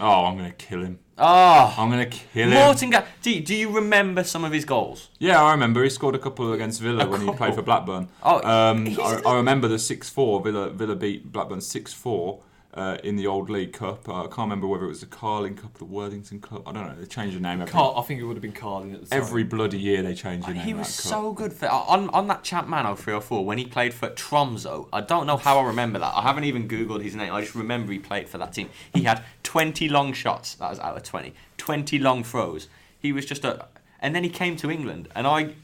[0.00, 0.98] Oh, I'm going to kill him.
[1.18, 2.54] Ah, I'm going to kill him.
[2.54, 3.06] Morten Gamst.
[3.22, 5.10] Do you, do you remember some of his goals?
[5.18, 5.82] Yeah, I remember.
[5.84, 8.08] He scored a couple against Villa A when he played for Blackburn.
[8.22, 10.42] Oh, Um, I, I remember the 6 4.
[10.42, 12.40] Villa, Villa beat Blackburn 6 4
[12.74, 14.08] uh, in the old League Cup.
[14.08, 16.66] Uh, I can't remember whether it was the Carling Cup or the Worthington Cup.
[16.66, 16.94] I don't know.
[16.98, 19.06] They changed the name every, Car- I think it would have been Carling at the
[19.08, 19.20] time.
[19.20, 20.02] every bloody year.
[20.02, 21.10] They change the name He was that cup.
[21.10, 24.88] so good for on on that Champ Man 0304 when he played for Tromso.
[24.92, 26.14] I don't know how I remember that.
[26.14, 27.32] I haven't even googled his name.
[27.32, 28.70] I just remember he played for that team.
[28.94, 30.54] He had 20 long shots.
[30.54, 31.34] That was out of 20.
[31.58, 32.68] 20 long throws.
[32.98, 33.66] He was just a
[34.00, 35.54] and then he came to England and I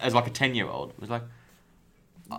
[0.00, 1.22] as like a 10 year old was like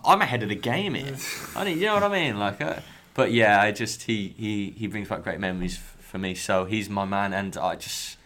[0.04, 1.16] I'm ahead of the game here.
[1.56, 2.40] I mean, you know what I mean?
[2.40, 2.80] Like uh,
[3.16, 6.36] but yeah, I just he he he brings back great memories f- for me.
[6.36, 8.18] So he's my man and I just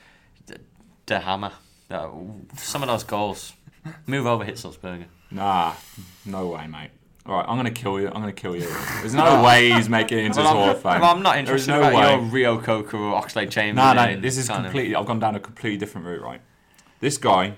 [0.47, 0.57] the,
[1.05, 1.53] the hammer.
[1.89, 2.09] Uh,
[2.57, 3.53] some of those goals.
[4.05, 5.05] Move over Hitzlsperger.
[5.31, 5.73] Nah,
[6.25, 6.89] no way, mate.
[7.25, 8.07] All right, I'm gonna kill you.
[8.07, 8.67] I'm gonna kill you.
[8.99, 11.01] There's no way he's making it into Well, Hall I'm, of Fame.
[11.01, 12.11] well, I'm not interested no about way.
[12.11, 13.95] your Rio Coca or Oxlade Chamberlain.
[13.95, 14.95] No, no, this is kind of- completely.
[14.95, 16.41] I've gone down a completely different route, right?
[16.99, 17.53] This guy,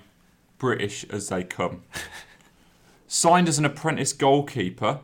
[0.58, 1.82] British as they come,
[3.06, 5.00] signed as an apprentice goalkeeper.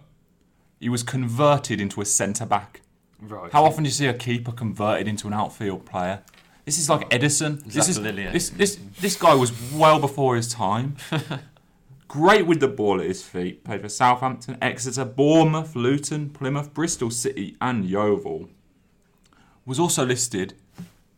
[0.81, 2.83] He was converted into a centre back.
[3.21, 3.51] Right.
[3.53, 6.23] How often do you see a keeper converted into an outfield player?
[6.65, 7.65] This is like Ederson.
[7.65, 10.97] This is this this this guy was well before his time.
[12.09, 13.65] Great with the ball at his feet.
[13.65, 18.49] Played for Southampton, Exeter, Bournemouth, Luton, Plymouth, Bristol City, and Yeovil.
[19.67, 20.55] Was also listed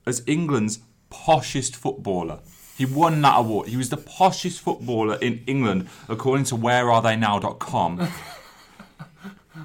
[0.07, 0.81] as England's
[1.11, 2.41] poshest footballer.
[2.77, 3.69] He won that award.
[3.69, 8.09] He was the poshest footballer in England, according to WhereAreTheyNow.com.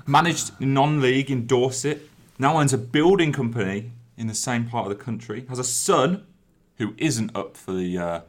[0.05, 2.09] Managed non-league in Dorset.
[2.37, 5.45] Now owns a building company in the same part of the country.
[5.49, 6.25] Has a son
[6.77, 8.21] who isn't up for the uh,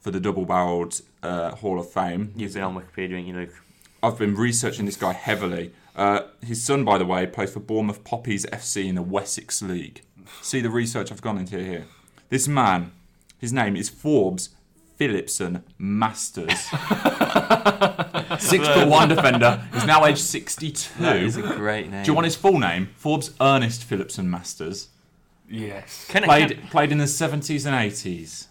[0.00, 2.32] for the double-barreled uh, Hall of Fame.
[2.36, 3.54] You've been on Wikipedia, ain't you, Luke?
[4.02, 5.72] I've been researching this guy heavily.
[5.94, 10.02] Uh, his son, by the way, plays for Bournemouth Poppies FC in the Wessex League.
[10.40, 11.86] See the research I've gone into here.
[12.30, 12.92] This man,
[13.38, 14.50] his name is Forbes
[14.96, 16.68] Phillipson Masters.
[18.38, 19.66] Six foot one defender.
[19.72, 21.02] He's now aged 62.
[21.02, 22.02] That is a great name.
[22.04, 22.90] Do you want his full name?
[22.96, 24.88] Forbes Ernest Phillipson Masters.
[25.48, 26.06] Yes.
[26.08, 28.46] Can, Played can, played in the 70s and 80s.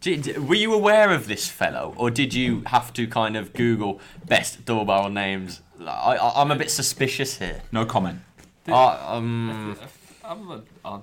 [0.00, 4.00] did, were you aware of this fellow, or did you have to kind of Google
[4.26, 5.60] best double barrel names?
[5.80, 7.62] I, I, I'm a bit suspicious here.
[7.72, 8.20] No comment.
[8.68, 9.76] Uh, um,
[10.24, 11.02] I'm, a, I'm,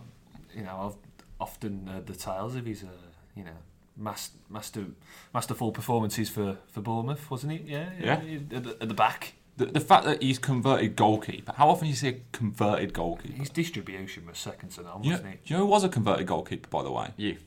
[0.55, 0.95] you know, I've
[1.39, 2.88] often heard the tales of his, uh,
[3.36, 3.51] you know,
[3.97, 4.85] mas- master,
[5.33, 7.71] masterful performances for, for Bournemouth, wasn't he?
[7.71, 8.13] Yeah, Yeah.
[8.55, 11.53] At the, at the back, The, the fact that he's converted goalkeeper.
[11.55, 13.35] How often do you see a converted goalkeeper?
[13.37, 15.37] his distribution was second to none, You know, wasn't he?
[15.45, 17.09] you know who was a converted goalkeeper, by the way?
[17.17, 17.37] you.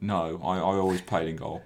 [0.00, 1.62] No, I, I always played in goal.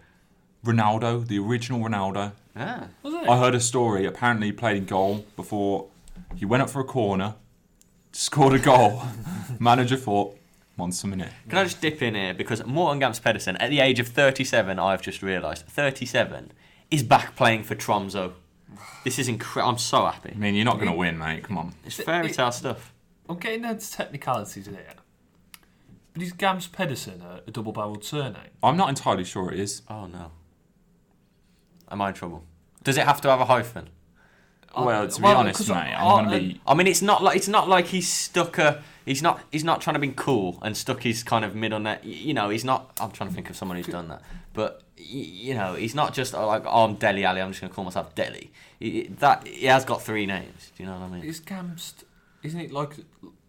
[0.65, 2.33] Ronaldo, the original Ronaldo.
[2.57, 2.89] Ah.
[3.03, 3.29] Was it?
[3.29, 4.05] I heard a story.
[4.05, 5.87] Apparently, he played in goal before
[6.35, 7.35] he went up for a corner,
[8.13, 9.03] scored a goal.
[9.61, 10.37] Manager thought,
[10.77, 11.33] once a minute.
[11.49, 14.79] Can I just dip in here because Morten Gamst Pedersen, at the age of 37,
[14.79, 16.53] I've just realised 37
[16.91, 18.35] is back playing for Tromso.
[19.05, 19.73] This is incredible.
[19.73, 20.33] I'm so happy.
[20.35, 21.45] I mean, you're not going to win, mate.
[21.45, 21.75] Come on.
[21.85, 22.93] It's fairy tale stuff.
[23.29, 24.95] I'm getting into technicalities here.
[26.13, 28.51] But is Gamst Pedersen a, a double-barreled surname?
[28.63, 29.83] I'm not entirely sure it is.
[29.89, 30.33] Oh no.
[31.91, 32.45] Am I in trouble?
[32.83, 33.91] Does it have to have a hyphen?
[34.77, 36.61] Well, to be well, honest, 'cause mate, I- I'm gonna be.
[36.67, 38.83] I mean, it's not like it's not like he's stuck a.
[39.05, 39.41] He's not.
[39.53, 42.03] He's not trying to be cool and stuck his kind of middle net.
[42.05, 42.91] y- You know, he's not.
[43.01, 44.23] I'm trying to think of someone who's done that.
[44.53, 47.41] But you know, he's not just uh, like oh, I'm Dele Alli.
[47.41, 48.51] I'm just going to call myself Dele.
[48.81, 50.73] He, that he has got three names.
[50.77, 51.25] Do you know what I mean?
[51.25, 52.05] Is Gamst?
[52.43, 52.95] isn't it like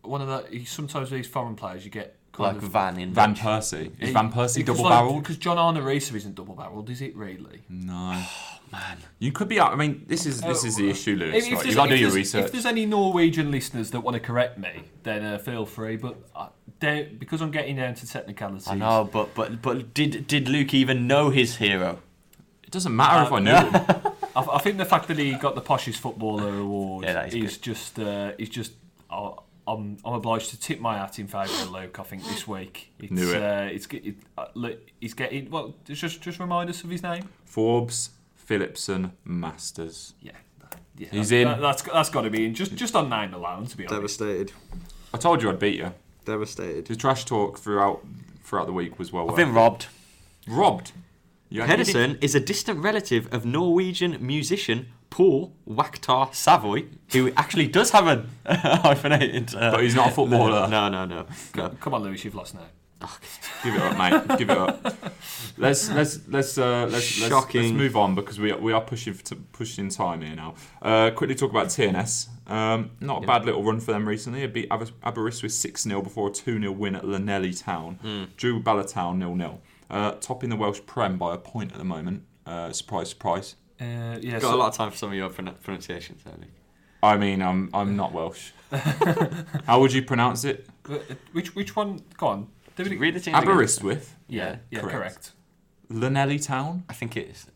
[0.03, 0.63] one of the?
[0.65, 3.41] Sometimes these foreign players you get kind Like of Van in Van Dutch.
[3.43, 3.91] Persie.
[3.99, 5.24] Is Van Persie double like, barreled?
[5.24, 7.63] Because John Arne Riise isn't double barreled, is it really?
[7.70, 8.22] No.
[8.72, 8.97] man.
[9.20, 9.59] You could be.
[9.59, 11.36] I mean, this is this is the issue, Lewis.
[11.36, 11.51] If, if right?
[11.63, 12.45] there's- You got to do your research.
[12.45, 15.97] If there's any Norwegian listeners that want to correct me, then uh, feel free.
[15.97, 16.49] But uh,
[16.80, 20.74] down, because I'm getting down to technicalities, I know, but but but did did Luke
[20.74, 21.99] even know his hero?
[22.63, 23.86] It doesn't matter if I knew Um, him.
[24.36, 27.36] I, I think the fact that he got the poshest footballer award Yeah, that is
[27.53, 28.74] is just uh, is just.
[29.09, 29.32] Uh,
[29.70, 31.99] I'm, I'm obliged to tip my hat in favour of Luke.
[31.99, 33.43] I think this week it's Knew it.
[33.43, 35.76] Uh, it's it, uh, look, he's getting well.
[35.86, 37.28] Just just remind us of his name.
[37.43, 38.11] Forbes
[38.48, 40.14] Phillipson Masters.
[40.22, 40.32] Yeah,
[40.98, 41.08] yeah.
[41.12, 41.48] He's that- in.
[41.50, 42.54] that- that's that's got to be in.
[42.56, 44.20] Just just on nine alone, to be honest.
[44.20, 44.52] Devastated.
[45.14, 45.93] I told you I'd beat you.
[46.26, 46.86] Devastated.
[46.88, 48.06] The trash talk throughout
[48.43, 49.52] throughout the week was well I've worth been it.
[49.54, 49.88] robbed.
[50.48, 50.91] robbed.
[51.50, 57.68] You had- Pedersen is a distant relative of Norwegian musician Paul Waaktaar Savoy, who actually
[57.68, 58.26] does have a
[58.84, 59.56] hyphenated.
[59.56, 60.68] Uh, But he's not a footballer.
[60.70, 61.26] No, no, no.
[61.56, 61.70] no.
[61.80, 62.68] Come on, Lewis, you've lost now.
[63.64, 64.38] Give it up, mate.
[64.38, 64.95] Give it up.
[65.58, 69.14] Let's let's let's uh, let's, let's let's move on because we are, we are pushing
[69.16, 70.56] to pushing time here now.
[70.82, 72.28] Uh, quickly talk about TNS.
[72.50, 74.43] Um, not a bad little run for them recently.
[74.43, 78.30] It beat Aber- Aberystwyth six 0 before a two 0 win at Llanelli Town.
[78.38, 81.84] Drew Bala Town nil 0 uh, Topping the Welsh Prem by a point at the
[81.86, 82.24] moment.
[82.45, 83.56] Uh, surprise, surprise.
[83.80, 86.48] Uh, yeah, Got so- a lot of time for some of your pron- pronunciations, Tony.
[87.04, 88.52] I mean, I'm I'm not Welsh.
[89.66, 90.68] How would you pronounce it?
[90.89, 90.98] uh,
[91.32, 92.02] which which one?
[92.18, 92.48] Go on.
[92.78, 93.00] Do it again.
[93.00, 93.50] Read the teams again.
[93.50, 94.96] Aberystwyth, Yeah, yeah, correct.
[94.96, 95.32] correct.
[95.92, 96.84] Llanelli Town.
[96.90, 97.48] I think it is.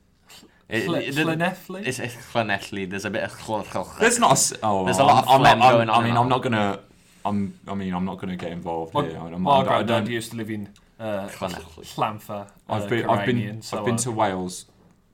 [0.67, 1.85] It, Cle- it- Llanelli?
[1.87, 2.89] It's, it's Llanelli.
[2.89, 3.97] There's a bit of.
[3.99, 4.29] There's not.
[4.29, 6.07] A, s- oh, There's a lot of I'm, I'm phlegm not, I'm- going on I
[6.07, 6.79] mean, I'm not gonna.
[7.25, 7.53] I'm.
[7.67, 9.17] I mean, I'm not gonna get involved My, here.
[9.17, 10.09] I'm, my I, I granddad don't.
[10.09, 10.69] used to live in
[10.99, 11.95] uh, Llanelli.
[11.95, 12.47] Llanfa.
[12.69, 13.09] I've uh, been.
[13.09, 13.61] I've been.
[13.61, 14.65] So, I've been to Wales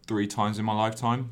[0.05, 1.31] three times in my lifetime.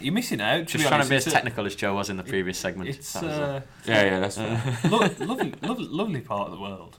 [0.00, 0.62] You're missing out.
[0.62, 1.08] Just be trying honest.
[1.08, 2.88] to be as technical as Joe was in the previous segment.
[2.88, 3.44] It's That was all.
[3.44, 4.78] uh, Yeah, yeah, that's fair.
[4.90, 6.96] lo- lovely, lovely, lovely part of the world.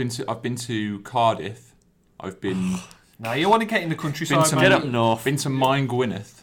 [0.00, 0.30] Been to.
[0.30, 1.74] I've been to Cardiff.
[2.18, 2.76] I've been.
[3.22, 4.56] Now you want to get in the been countryside, to.
[4.56, 5.24] Get up north.
[5.24, 6.40] been to Mine Gwyneth.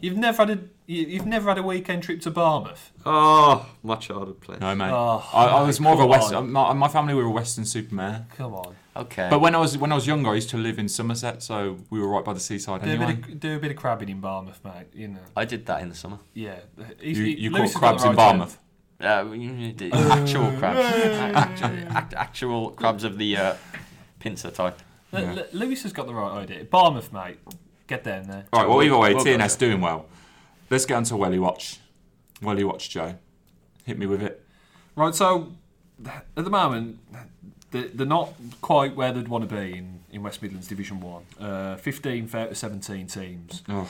[0.00, 2.90] You've never had a you- you've never had a weekend trip to Barmouth.
[3.06, 4.58] Oh, my childhood place.
[4.58, 4.90] No, mate.
[4.90, 6.34] Oh, I, I was more of a come West.
[6.34, 6.50] on.
[6.50, 8.26] My, my family were a Weston-super-Mare.
[8.36, 8.74] Come on.
[8.96, 9.28] Okay.
[9.30, 11.78] But when I was when I was younger, I used to live in Somerset, so
[11.88, 13.14] we were right by the seaside Do a, anyway.
[13.14, 14.86] bit of, do a bit of crabbing in Barmouth, mate.
[14.92, 15.20] You know.
[15.36, 16.18] I did that in the summer.
[16.34, 16.56] Yeah.
[17.00, 18.38] You, he- you Lewis caught has got crabs the in right term.
[18.40, 18.58] Barmouth.
[19.02, 20.78] Uh, you actual crabs.
[21.36, 23.54] Actual, act- actual crabs of the uh,
[24.20, 24.78] pincer type.
[25.12, 25.32] L- Yeah.
[25.40, 26.64] L- Lewis has got the right idea.
[26.64, 27.38] Barmouth, mate.
[27.88, 28.46] Get down there.
[28.52, 28.68] All right.
[28.68, 29.40] Well, either way, Well done.
[29.40, 30.06] TNS doing well.
[30.70, 31.78] Let's get on to Welly Watch.
[32.40, 33.16] Welly Watch, Joe.
[33.84, 34.44] Hit me with it.
[34.94, 35.52] Right, so
[36.06, 36.98] at the moment,
[37.72, 41.22] they're, they're not quite where they'd want to be in, in West Midlands Division 1.
[41.40, 41.44] Uh,
[41.76, 43.62] 15th out of 17 teams.
[43.68, 43.88] Oh.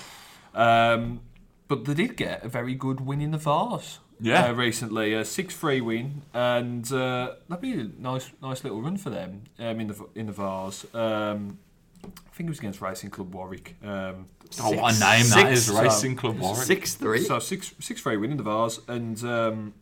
[0.54, 1.20] Um,
[1.68, 3.98] but they did get a very good win in the Vase.
[4.22, 4.46] Yeah.
[4.46, 9.10] Uh, recently, a six-three win, and uh, that'd be a nice, nice little run for
[9.10, 10.86] them um, in the in the Vase.
[10.94, 11.58] Um,
[12.04, 13.76] I think it was against Racing Club Warwick.
[13.84, 14.26] Um,
[14.60, 15.66] Oh, what a name that six, is!
[15.66, 16.62] so- Racing Club Warwick.
[16.64, 17.20] Six three.
[17.22, 19.74] So six six three win in the Vase, and um,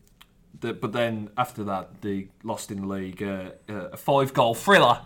[0.61, 3.21] the, but then after that they lost in the league.
[3.23, 5.01] Uh, uh, a five goal thriller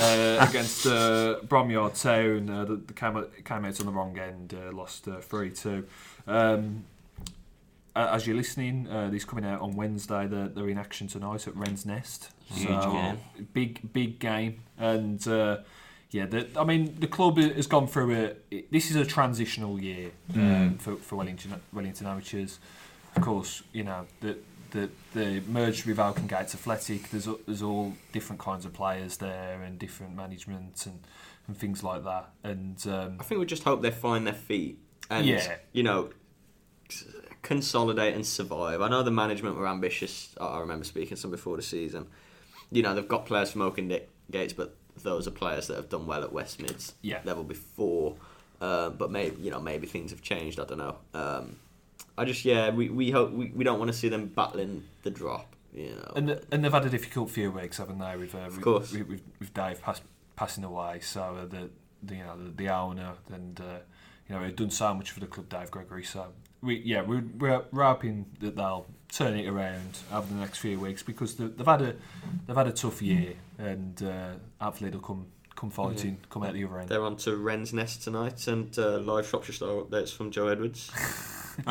[0.00, 2.48] uh, against uh, Bromyard Town.
[2.48, 4.54] Uh, the, the came, came out on the wrong end.
[4.54, 5.86] Uh, lost three two.
[6.26, 6.84] Um,
[7.96, 10.26] a- as you're listening, uh, these coming out on Wednesday.
[10.26, 12.30] They're, they're in action tonight at Wren's Nest.
[12.46, 13.18] Huge so, game.
[13.52, 15.58] Big big game, and uh,
[16.10, 18.32] yeah, the, I mean the club has gone through a.
[18.50, 22.58] it- This is a transitional year um, for for Wellington Wellington Amateurs.
[23.16, 24.36] Of course, you know the
[24.72, 27.08] the the merged with Oakengates Athletic.
[27.10, 30.98] There's there's all different kinds of players there and different management and,
[31.46, 32.30] and things like that.
[32.42, 34.78] And um, I think we just hope they find their feet
[35.10, 35.56] and Yeah.
[35.72, 36.10] you know
[36.90, 37.04] s-
[37.44, 38.80] consolidate and survive.
[38.80, 40.34] I know the management were ambitious.
[40.40, 42.06] I I remember speaking to them before the season.
[42.72, 43.92] You know they've got players from Oaken
[44.30, 47.20] Gates, but those are players that have done well at West Mids Yeah.
[47.24, 48.16] level before.
[48.60, 50.58] Um, but maybe you know maybe things have changed.
[50.58, 50.96] I don't know.
[51.12, 51.56] Um,
[52.16, 55.10] I just yeah we, we hope we, we don't want to see them battling the
[55.10, 55.54] drop.
[55.72, 56.12] You know.
[56.16, 58.16] And and they've had a difficult few weeks, haven't they?
[58.16, 58.92] With uh, with, course.
[58.92, 60.00] with, with, with Dave pass,
[60.36, 61.68] passing away, so uh, the,
[62.02, 63.78] the you know the, the owner and uh,
[64.28, 66.04] you know he'd done so much for the club, Dave Gregory.
[66.04, 66.26] So
[66.64, 70.80] we yeah we we're, we're hoping that they'll turn it around over the next few
[70.80, 71.94] weeks because they, they've had a
[72.46, 76.64] they've had a tough year and uh, hopefully they'll come come fighting, come out the
[76.64, 76.88] other end.
[76.88, 80.90] They're on to Wren's Nest tonight and uh, live Shropshire style updates from Joe Edwards.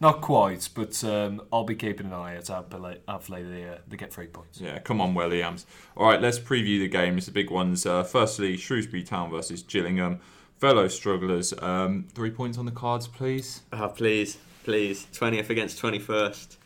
[0.00, 2.48] Not quite, but um, I'll be keeping an eye out.
[2.48, 4.60] Hopefully, hopefully they uh, they get three points.
[4.60, 5.66] Yeah, come on, Williams.
[5.96, 7.86] All right, let's preview the games, the big ones.
[7.86, 10.20] Uh, firstly, Shrewsbury Town versus Gillingham.
[10.58, 11.52] Fellow strugglers.
[11.60, 13.62] Um, three points on the cards, please.
[13.72, 15.06] Oh, please, please.
[15.12, 16.56] 20th against 21st.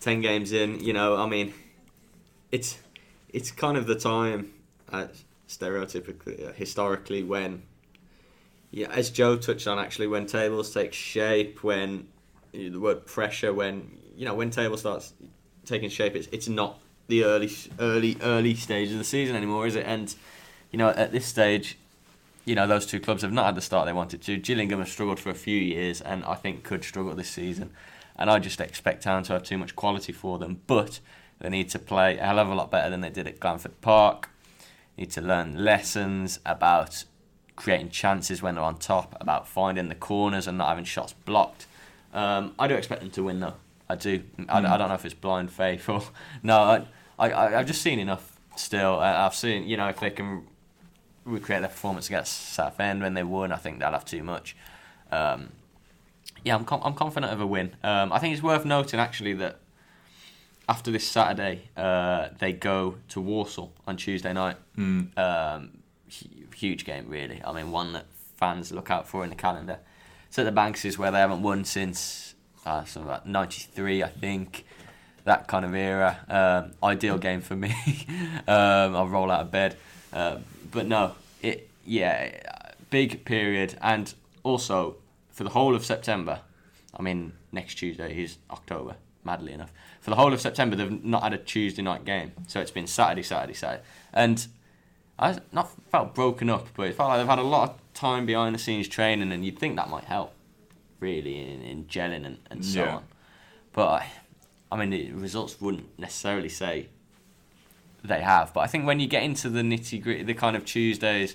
[0.00, 1.54] 10 games in, you know, I mean,
[2.52, 2.78] it's
[3.30, 4.52] it's kind of the time,
[4.92, 5.06] uh,
[5.48, 7.62] stereotypically, uh, historically, when,
[8.70, 12.08] yeah, as Joe touched on, actually, when tables take shape, when
[12.52, 15.12] you know, the word pressure, when, you know, when table starts
[15.64, 19.74] taking shape, it's, it's not the early, early, early stage of the season anymore, is
[19.74, 19.86] it?
[19.86, 20.14] And,
[20.70, 21.78] you know, at this stage,
[22.46, 24.36] you know, those two clubs have not had the start they wanted to.
[24.38, 27.72] Gillingham have struggled for a few years and I think could struggle this season.
[28.16, 30.60] And I just expect Town to have too much quality for them.
[30.68, 31.00] But
[31.40, 33.80] they need to play a hell of a lot better than they did at Glanford
[33.80, 34.30] Park.
[34.96, 37.04] Need to learn lessons about
[37.56, 41.66] creating chances when they're on top, about finding the corners and not having shots blocked.
[42.14, 43.54] Um, I do expect them to win though.
[43.88, 44.22] I do.
[44.48, 46.02] I, I don't know if it's blind faith or
[46.42, 46.86] no.
[47.18, 48.98] I, I I've just seen enough still.
[49.00, 50.46] I've seen you know if they can
[51.26, 53.52] recreate their performance against Southend when they won.
[53.52, 54.56] I think they'll have too much.
[55.10, 55.50] Um,
[56.44, 57.74] yeah, I'm com- I'm confident of a win.
[57.82, 59.58] Um, I think it's worth noting actually that
[60.68, 64.56] after this Saturday, uh, they go to Walsall on Tuesday night.
[64.76, 65.16] Mm.
[65.18, 67.42] Um, hu- huge game, really.
[67.44, 68.06] I mean, one that
[68.36, 69.78] fans look out for in the calendar.
[70.30, 74.64] So the Banks is where they haven't won since uh, something like '93, I think.
[75.24, 76.18] That kind of era.
[76.28, 77.74] Um, ideal game for me.
[78.46, 79.76] um, I'll roll out of bed.
[80.12, 80.38] Uh,
[80.70, 81.12] but no,
[81.42, 82.40] it yeah,
[82.90, 84.12] big period, and
[84.42, 84.96] also
[85.30, 86.40] for the whole of September.
[86.98, 88.96] I mean, next Tuesday is October.
[89.24, 92.60] Madly enough, for the whole of September they've not had a Tuesday night game, so
[92.60, 94.46] it's been Saturday, Saturday, Saturday, and
[95.18, 98.24] I not felt broken up, but it felt like they've had a lot of time
[98.24, 100.32] behind the scenes training, and you'd think that might help,
[101.00, 102.96] really, in, in gelling and, and so Yeah.
[102.98, 103.04] on.
[103.72, 104.06] But I,
[104.70, 106.88] I mean, the results wouldn't necessarily say
[108.06, 108.52] they have.
[108.54, 111.34] But I think when you get into the nitty gritty, the kind of Tuesdays,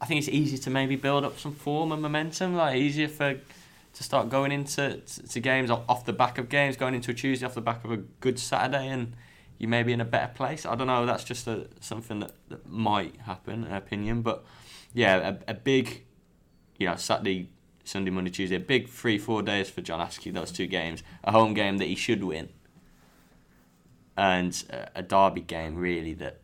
[0.00, 2.54] I think it's easy to maybe build up some form and momentum.
[2.56, 3.38] Like easier for
[3.92, 7.14] to start going into to, games off, off the back of games, going into a
[7.14, 9.14] Tuesday off the back of a good Saturday, and
[9.58, 10.64] you may be in a better place.
[10.64, 11.04] I don't know.
[11.06, 14.22] That's just a, something that, that might happen, an opinion.
[14.22, 14.44] But
[14.94, 16.04] yeah, a, a big,
[16.78, 17.50] you know, Saturday,
[17.84, 21.02] Sunday, Monday, Tuesday, a big three, four days for John Askey, those two games.
[21.24, 22.48] A home game that he should win.
[24.20, 26.40] And a, a derby game, really, that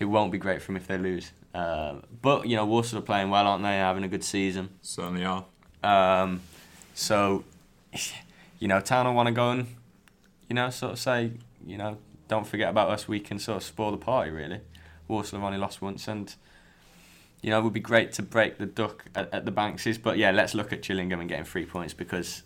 [0.00, 1.30] it won't be great for them if they lose.
[1.54, 3.76] Uh, but you know, Walsall are playing well, aren't they?
[3.76, 4.70] Having a good season.
[4.82, 5.44] Certainly are.
[5.84, 6.40] Um,
[6.94, 7.44] so,
[8.58, 9.68] you know, Town will want to go and,
[10.48, 11.30] you know, sort of say,
[11.64, 13.06] you know, don't forget about us.
[13.06, 14.60] We can sort of spoil the party, really.
[15.06, 16.34] Walsall have only lost once, and
[17.40, 19.96] you know, it would be great to break the duck at, at the Bankses.
[19.96, 22.42] But yeah, let's look at Gillingham and getting three points because,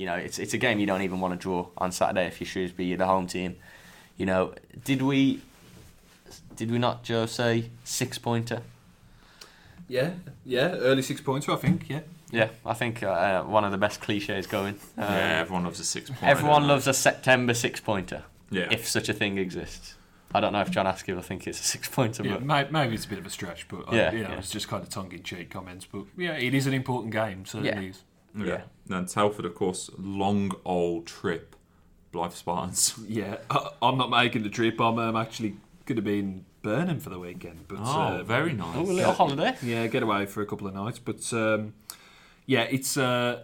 [0.00, 2.40] you know, it's it's a game you don't even want to draw on Saturday if
[2.40, 3.56] you're Shrewsbury, you're the home team.
[4.16, 5.42] You know, did we
[6.56, 8.62] did we not, Joe, say six pointer?
[9.88, 10.12] Yeah,
[10.46, 11.88] yeah, early six pointer, I think.
[11.90, 12.00] Yeah.
[12.32, 14.74] Yeah, I think uh, one of the best cliches going.
[14.96, 16.24] Um, yeah, everyone loves a six pointer.
[16.26, 18.68] Everyone loves a September six pointer, Yeah.
[18.70, 19.96] if such a thing exists.
[20.32, 22.68] I don't know if John Askey will think it's a six pointer, Yeah, but may,
[22.70, 24.38] maybe it's a bit of a stretch, but uh, Yeah, you know, yeah.
[24.38, 25.86] it's just kind of tongue-in-cheek comments.
[25.90, 27.90] But yeah, it is an important game, certainly Yeah.
[27.90, 28.02] is.
[28.34, 28.46] Yeah.
[28.46, 28.60] yeah.
[28.86, 31.56] Then Telford, of course, long old trip.
[32.12, 32.94] Blyth Spartans.
[33.08, 34.80] Yeah, I, I'm not making the trip.
[34.80, 35.54] I'm um, actually
[35.86, 37.68] going to be in Burnham for the weekend.
[37.68, 38.76] But Oh, uh, very nice.
[38.76, 39.56] oh, a little holiday.
[39.62, 40.98] Yeah, get away for a couple of nights.
[40.98, 41.74] But um,
[42.46, 42.96] yeah, it's.
[42.96, 43.42] Uh,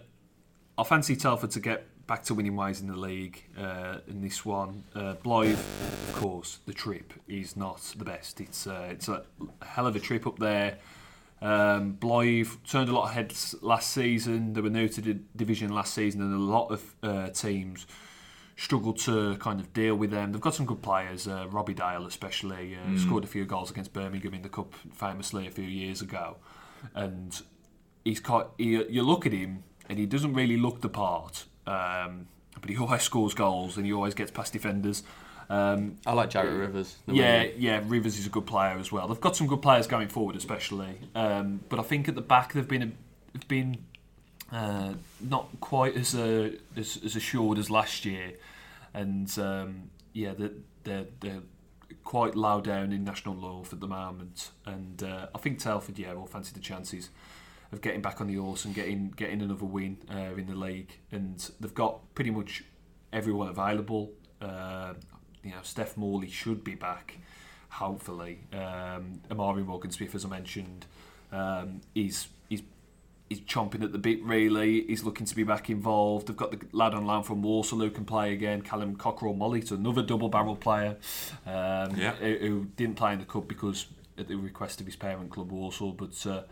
[0.77, 4.45] I fancy Telford to get back to winning ways in the league uh, in this
[4.45, 4.83] one.
[4.93, 8.39] Uh, Blyth, of course, the trip is not the best.
[8.41, 9.23] It's uh, it's a
[9.61, 10.77] hell of a trip up there.
[11.41, 14.53] Um, Blyth turned a lot of heads last season.
[14.53, 17.85] They were new to the division last season, and a lot of uh, teams
[18.55, 20.31] struggled to kind of deal with them.
[20.31, 21.27] They've got some good players.
[21.27, 25.45] Uh, Robbie Dale, especially, uh, scored a few goals against Birmingham in the cup famously
[25.45, 26.37] a few years ago,
[26.95, 27.39] and
[28.03, 28.47] he's quite.
[28.57, 32.27] He, you look at him, and he doesn't really look the part, um,
[32.59, 35.03] but he always scores goals and he always gets past defenders.
[35.49, 36.97] Um, I like Jarrett Rivers.
[37.05, 37.83] the way yeah, yeah.
[37.85, 39.07] Rivers is a good player as well.
[39.07, 40.97] They've got some good players going forward, especially.
[41.15, 42.91] Um, but I think at the back they've been a,
[43.33, 43.77] they've been
[44.51, 48.33] uh, not quite as, uh, as as assured as last year,
[48.93, 50.51] and um, yeah, they're,
[50.83, 51.41] they're they're
[52.03, 54.51] quite low down in national north at the moment.
[54.65, 57.09] And uh, I think Telford, yeah, will fancy the chances
[57.71, 60.97] of getting back on the horse and getting getting another win uh, in the league.
[61.11, 62.63] And they've got pretty much
[63.11, 64.11] everyone available.
[64.41, 64.93] Uh,
[65.47, 67.17] you know, Steph Morley should be back,
[67.69, 68.39] hopefully.
[68.53, 70.85] Um, Amari Morgan Smith, as I mentioned,
[71.31, 72.61] um, he's he's
[73.29, 74.23] he's chomping at the bit.
[74.23, 76.27] Really, he's looking to be back involved.
[76.27, 78.61] They've got the lad on loan from Walsall who can play again.
[78.61, 80.97] Callum Cockerill-Mollett, to another double barrel player,
[81.45, 82.13] um, Yeah.
[82.15, 83.87] who, who didn't play in the cup because
[84.17, 86.25] at the request of his parent club Walsall, but.
[86.25, 86.43] Uh,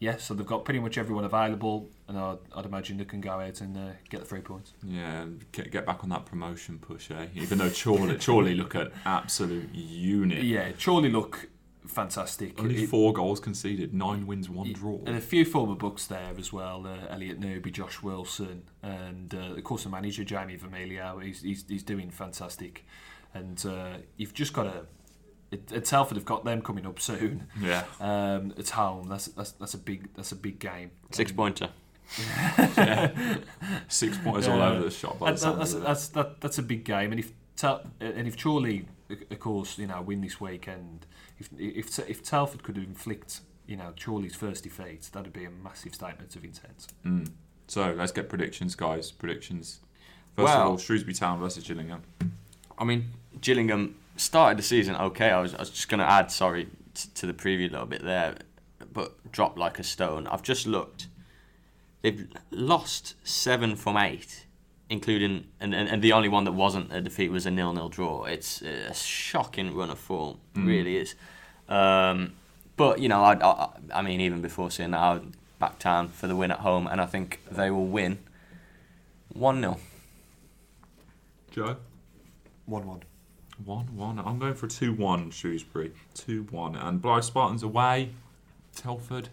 [0.00, 3.32] yeah, so they've got pretty much everyone available, and I'd, I'd imagine they can go
[3.40, 4.72] out and uh, get the three points.
[4.82, 7.26] Yeah, and get, get back on that promotion push, eh?
[7.34, 10.42] Even though Chorley, Chorley look at absolute unit.
[10.42, 11.48] Yeah, Chorley look
[11.86, 12.58] fantastic.
[12.60, 14.98] Only It- four goals conceded, nine wins, one draw.
[15.06, 16.86] And a few former Bucks there as well.
[16.86, 21.22] Uh, Elliot Newby, Josh Wilson, and uh, of course the manager Jamie Vermiglio.
[21.22, 22.84] He's, he's, he's doing fantastic.
[23.32, 24.86] And uh, you've just got to.
[25.72, 27.46] At Telford have got them coming up soon.
[27.60, 30.90] Yeah, Um, at home, that's that's that's a big that's a big game.
[31.10, 31.68] Six pointer.
[33.88, 35.18] six pointers all over the shop.
[35.18, 38.42] By the That, that's, that's, that, that's a big game, and if Tel- and if
[38.42, 41.06] Chorley, of course, you know, win this weekend,
[41.38, 45.94] if if if Telford could inflict, you know, Chorley's first defeat, that'd be a massive
[45.94, 46.88] statement of intent.
[47.06, 47.30] Mm.
[47.66, 49.10] So let's get predictions, guys.
[49.10, 49.80] Predictions.
[50.36, 52.02] First of all, Shrewsbury Town versus Gillingham.
[52.76, 55.30] I mean, Gillingham started the season okay.
[55.30, 57.86] I was, I was just going to add, sorry, t- to the preview a little
[57.86, 58.36] bit there,
[58.92, 60.26] but dropped like a stone.
[60.26, 61.08] I've just looked.
[62.02, 64.46] They've lost seven from eight,
[64.90, 68.24] including, and, and, and the only one that wasn't a defeat was a nil-nil draw.
[68.24, 70.66] It's a shocking run of form, Mm.
[70.66, 71.14] really is.
[71.68, 72.34] Um,
[72.76, 76.08] but, you know, I, I, I mean, even before seeing that, I would back town
[76.08, 78.18] for the win at home, and I think they will win
[79.32, 79.78] 1 0.
[81.52, 81.76] Joe.
[82.66, 83.02] One-one.
[83.62, 84.18] One one.
[84.18, 85.92] I'm going for two one Shrewsbury.
[86.14, 86.74] Two one.
[86.76, 88.10] And Blyth Spartans away.
[88.74, 89.28] Telford.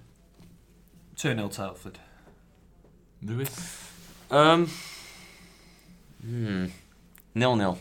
[1.16, 2.00] Two 0 Telford.
[3.22, 3.92] Lewis.
[4.30, 4.70] Um,
[6.24, 6.66] hmm,
[7.36, 7.80] nil nil.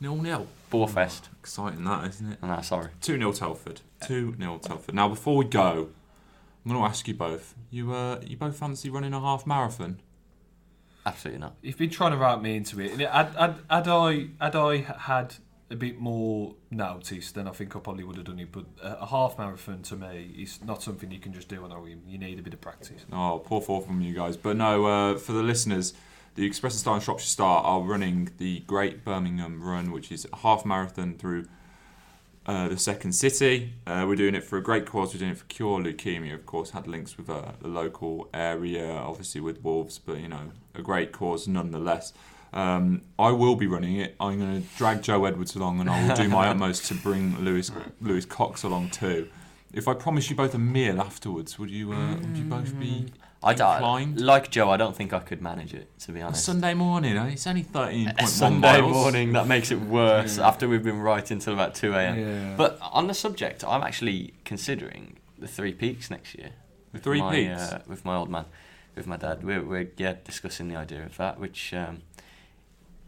[0.00, 0.46] Nil nil.
[0.70, 1.28] Borefest.
[1.40, 2.42] Exciting that, isn't it?
[2.42, 2.90] Nah, sorry.
[3.00, 3.80] Two 0 Telford.
[4.06, 4.94] Two 0 Telford.
[4.94, 5.88] Now before we go,
[6.64, 7.54] I'm going to ask you both.
[7.70, 10.00] You uh, you both fancy running a half marathon?
[11.04, 11.54] Absolutely not.
[11.62, 12.92] You've been trying to write me into it.
[12.92, 15.34] And had, had, had I had I had
[15.72, 18.52] a bit more notice, than I think I probably would have done it.
[18.52, 21.80] But a, half marathon to me is not something you can just do on a
[21.80, 22.02] whim.
[22.06, 23.04] You need a bit of practice.
[23.12, 24.36] Oh, poor fall from you guys.
[24.36, 25.94] But no, uh, for the listeners,
[26.34, 30.26] the Express and Star and Shropshire Star are running the Great Birmingham Run, which is
[30.32, 31.46] a half marathon through
[32.46, 33.74] uh, the second city.
[33.86, 35.14] Uh, we're doing it for a great cause.
[35.14, 36.70] We're doing it for Cure Leukemia, of course.
[36.70, 41.12] Had links with uh, the local area, obviously with Wolves, but you know, a great
[41.12, 42.12] cause nonetheless.
[42.52, 44.14] Um, I will be running it.
[44.20, 47.38] I'm going to drag Joe Edwards along, and I will do my utmost to bring
[47.42, 49.28] Lewis Lewis Cox along too.
[49.72, 53.06] If I promise you both a meal afterwards, would you uh, would you both be
[53.42, 54.20] I don't, inclined?
[54.20, 56.44] like Joe, I don't think I could manage it, to be A honest.
[56.44, 57.28] Sunday morning, eh?
[57.28, 58.92] it's only thirteen A point one Sunday miles.
[58.92, 60.46] morning, that makes it worse Yeah.
[60.48, 62.18] after we've been writing till about 2 a.m.
[62.18, 62.54] Yeah.
[62.56, 66.50] But on the subject, I'm actually considering the Three Peaks next year.
[66.92, 67.60] The Three my, Peaks?
[67.72, 68.44] Uh, with my old man,
[68.94, 69.42] with my dad.
[69.42, 72.02] We're, we're yeah, discussing the idea of that, which, um,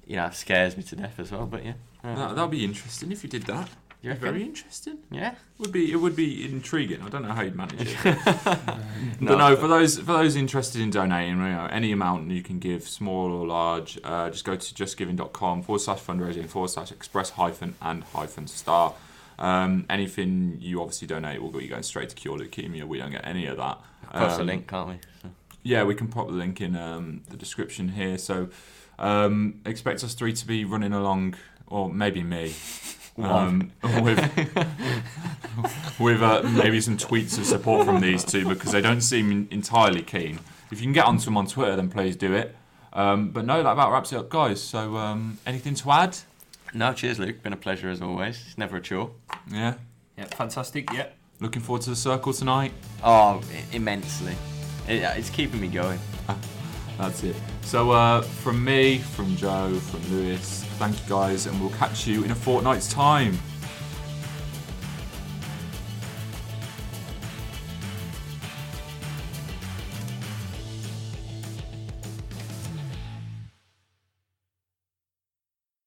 [0.06, 1.74] you know, scares me to death as well, but yeah.
[2.02, 3.68] That that'd be interesting if you did that.
[4.02, 4.24] you reckon?
[4.24, 4.98] Very interesting.
[5.10, 5.34] Yeah.
[5.58, 7.00] Would be it would be intriguing.
[7.00, 7.96] I don't know how you'd manage it.
[9.20, 12.42] No, but no, for those for those interested in donating, you know, any amount you
[12.42, 16.90] can give, small or large, uh, just go to justgiving.com forward slash fundraising forward slash
[16.92, 18.94] express hyphen and hyphen star.
[19.38, 22.84] Um, anything you obviously donate will get you going straight to cure leukemia.
[22.84, 23.78] We don't get any of that.
[24.12, 24.94] Post a Um, link, can't we?
[25.22, 25.28] So.
[25.62, 28.18] Yeah, we can pop the link in um, the description here.
[28.18, 28.48] So
[28.98, 31.34] um, expect us three to be running along,
[31.66, 32.54] or maybe me,
[33.18, 33.70] um,
[34.00, 34.18] with
[35.98, 40.02] with uh, maybe some tweets of support from these two because they don't seem entirely
[40.02, 40.40] keen.
[40.70, 42.54] If you can get onto them on Twitter, then please do it.
[42.92, 44.62] Um, but no, that about wraps it up, guys.
[44.62, 46.16] So um, anything to add?
[46.72, 47.42] No, cheers, Luke.
[47.42, 48.42] Been a pleasure as always.
[48.46, 49.10] It's never a chore.
[49.50, 49.74] Yeah.
[50.18, 50.92] yeah, fantastic.
[50.92, 51.06] Yeah.
[51.40, 52.72] Looking forward to the circle tonight.
[53.02, 54.34] Oh, i- immensely.
[54.88, 55.98] It, it's keeping me going.
[56.98, 57.36] That's it.
[57.62, 62.24] So uh, from me, from Joe, from Lewis, thank you guys, and we'll catch you
[62.24, 63.38] in a fortnight's time.